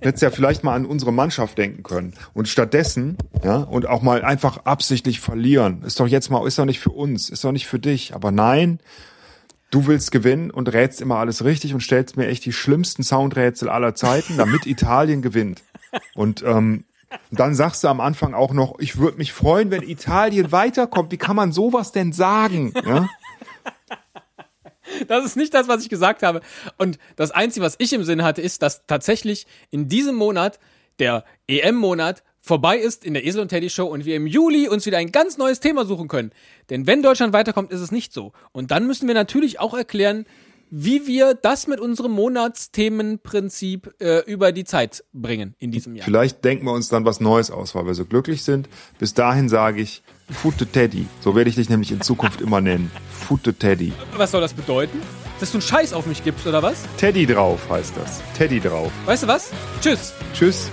hättest 0.00 0.22
ja 0.22 0.30
vielleicht 0.30 0.64
mal 0.64 0.74
an 0.74 0.84
unsere 0.84 1.12
Mannschaft 1.12 1.56
denken 1.58 1.82
können. 1.82 2.14
Und 2.34 2.48
stattdessen, 2.48 3.16
ja, 3.44 3.56
und 3.56 3.86
auch 3.86 4.02
mal 4.02 4.24
einfach 4.24 4.64
absichtlich 4.64 5.20
verlieren. 5.20 5.82
Ist 5.84 6.00
doch 6.00 6.08
jetzt 6.08 6.30
mal, 6.30 6.46
ist 6.46 6.58
doch 6.58 6.64
nicht 6.64 6.80
für 6.80 6.90
uns, 6.90 7.30
ist 7.30 7.44
doch 7.44 7.52
nicht 7.52 7.66
für 7.66 7.78
dich. 7.78 8.14
Aber 8.14 8.30
nein, 8.30 8.80
du 9.70 9.86
willst 9.86 10.12
gewinnen 10.12 10.50
und 10.50 10.72
rätst 10.72 11.00
immer 11.00 11.16
alles 11.16 11.44
richtig 11.44 11.74
und 11.74 11.80
stellst 11.80 12.16
mir 12.16 12.26
echt 12.26 12.44
die 12.44 12.52
schlimmsten 12.52 13.02
Soundrätsel 13.02 13.68
aller 13.68 13.94
Zeiten, 13.94 14.36
damit 14.36 14.66
Italien 14.66 15.22
gewinnt. 15.22 15.62
Und 16.14 16.42
ähm, 16.42 16.84
dann 17.30 17.54
sagst 17.54 17.84
du 17.84 17.88
am 17.88 18.00
Anfang 18.00 18.34
auch 18.34 18.52
noch, 18.52 18.78
ich 18.78 18.98
würde 18.98 19.18
mich 19.18 19.32
freuen, 19.32 19.70
wenn 19.70 19.82
Italien 19.82 20.50
weiterkommt. 20.52 21.12
Wie 21.12 21.18
kann 21.18 21.36
man 21.36 21.52
sowas 21.52 21.92
denn 21.92 22.12
sagen? 22.12 22.72
Ja? 22.86 23.08
Das 25.12 25.24
ist 25.24 25.36
nicht 25.36 25.52
das, 25.52 25.68
was 25.68 25.82
ich 25.82 25.88
gesagt 25.88 26.22
habe. 26.22 26.40
Und 26.78 26.98
das 27.16 27.30
Einzige, 27.30 27.64
was 27.64 27.76
ich 27.78 27.92
im 27.92 28.02
Sinn 28.04 28.22
hatte, 28.22 28.40
ist, 28.40 28.62
dass 28.62 28.86
tatsächlich 28.86 29.46
in 29.70 29.88
diesem 29.88 30.14
Monat, 30.14 30.58
der 30.98 31.24
EM-Monat, 31.48 32.22
vorbei 32.40 32.78
ist 32.78 33.04
in 33.04 33.14
der 33.14 33.24
Esel 33.24 33.42
und 33.42 33.48
Teddy 33.48 33.70
Show 33.70 33.86
und 33.86 34.04
wir 34.04 34.16
im 34.16 34.26
Juli 34.26 34.68
uns 34.68 34.86
wieder 34.86 34.98
ein 34.98 35.12
ganz 35.12 35.38
neues 35.38 35.60
Thema 35.60 35.84
suchen 35.84 36.08
können. 36.08 36.32
Denn 36.70 36.86
wenn 36.86 37.02
Deutschland 37.02 37.32
weiterkommt, 37.32 37.70
ist 37.70 37.80
es 37.80 37.92
nicht 37.92 38.12
so. 38.12 38.32
Und 38.52 38.70
dann 38.70 38.86
müssen 38.86 39.06
wir 39.06 39.14
natürlich 39.14 39.60
auch 39.60 39.74
erklären, 39.74 40.26
wie 40.74 41.06
wir 41.06 41.34
das 41.34 41.66
mit 41.66 41.80
unserem 41.80 42.12
Monatsthemenprinzip 42.12 43.94
äh, 44.00 44.20
über 44.20 44.52
die 44.52 44.64
Zeit 44.64 45.04
bringen 45.12 45.54
in 45.58 45.70
diesem 45.70 45.94
Jahr. 45.94 46.04
Vielleicht 46.06 46.42
denken 46.44 46.64
wir 46.64 46.72
uns 46.72 46.88
dann 46.88 47.04
was 47.04 47.20
Neues 47.20 47.50
aus, 47.50 47.74
weil 47.74 47.84
wir 47.84 47.94
so 47.94 48.06
glücklich 48.06 48.42
sind. 48.42 48.70
Bis 48.98 49.12
dahin 49.12 49.50
sage 49.50 49.82
ich 49.82 50.02
Fute 50.30 50.64
Teddy. 50.64 51.06
So 51.20 51.36
werde 51.36 51.50
ich 51.50 51.56
dich 51.56 51.68
nämlich 51.68 51.92
in 51.92 52.00
Zukunft 52.00 52.40
immer 52.40 52.62
nennen. 52.62 52.90
Fute 53.10 53.52
Teddy. 53.52 53.92
Was 54.16 54.30
soll 54.30 54.40
das 54.40 54.54
bedeuten? 54.54 55.02
Dass 55.40 55.50
du 55.50 55.58
einen 55.58 55.62
Scheiß 55.62 55.92
auf 55.92 56.06
mich 56.06 56.24
gibst, 56.24 56.46
oder 56.46 56.62
was? 56.62 56.84
Teddy 56.96 57.26
drauf 57.26 57.68
heißt 57.68 57.92
das. 57.96 58.22
Teddy 58.38 58.60
drauf. 58.60 58.90
Weißt 59.04 59.24
du 59.24 59.26
was? 59.26 59.50
Tschüss. 59.82 60.14
Tschüss. 60.32 60.70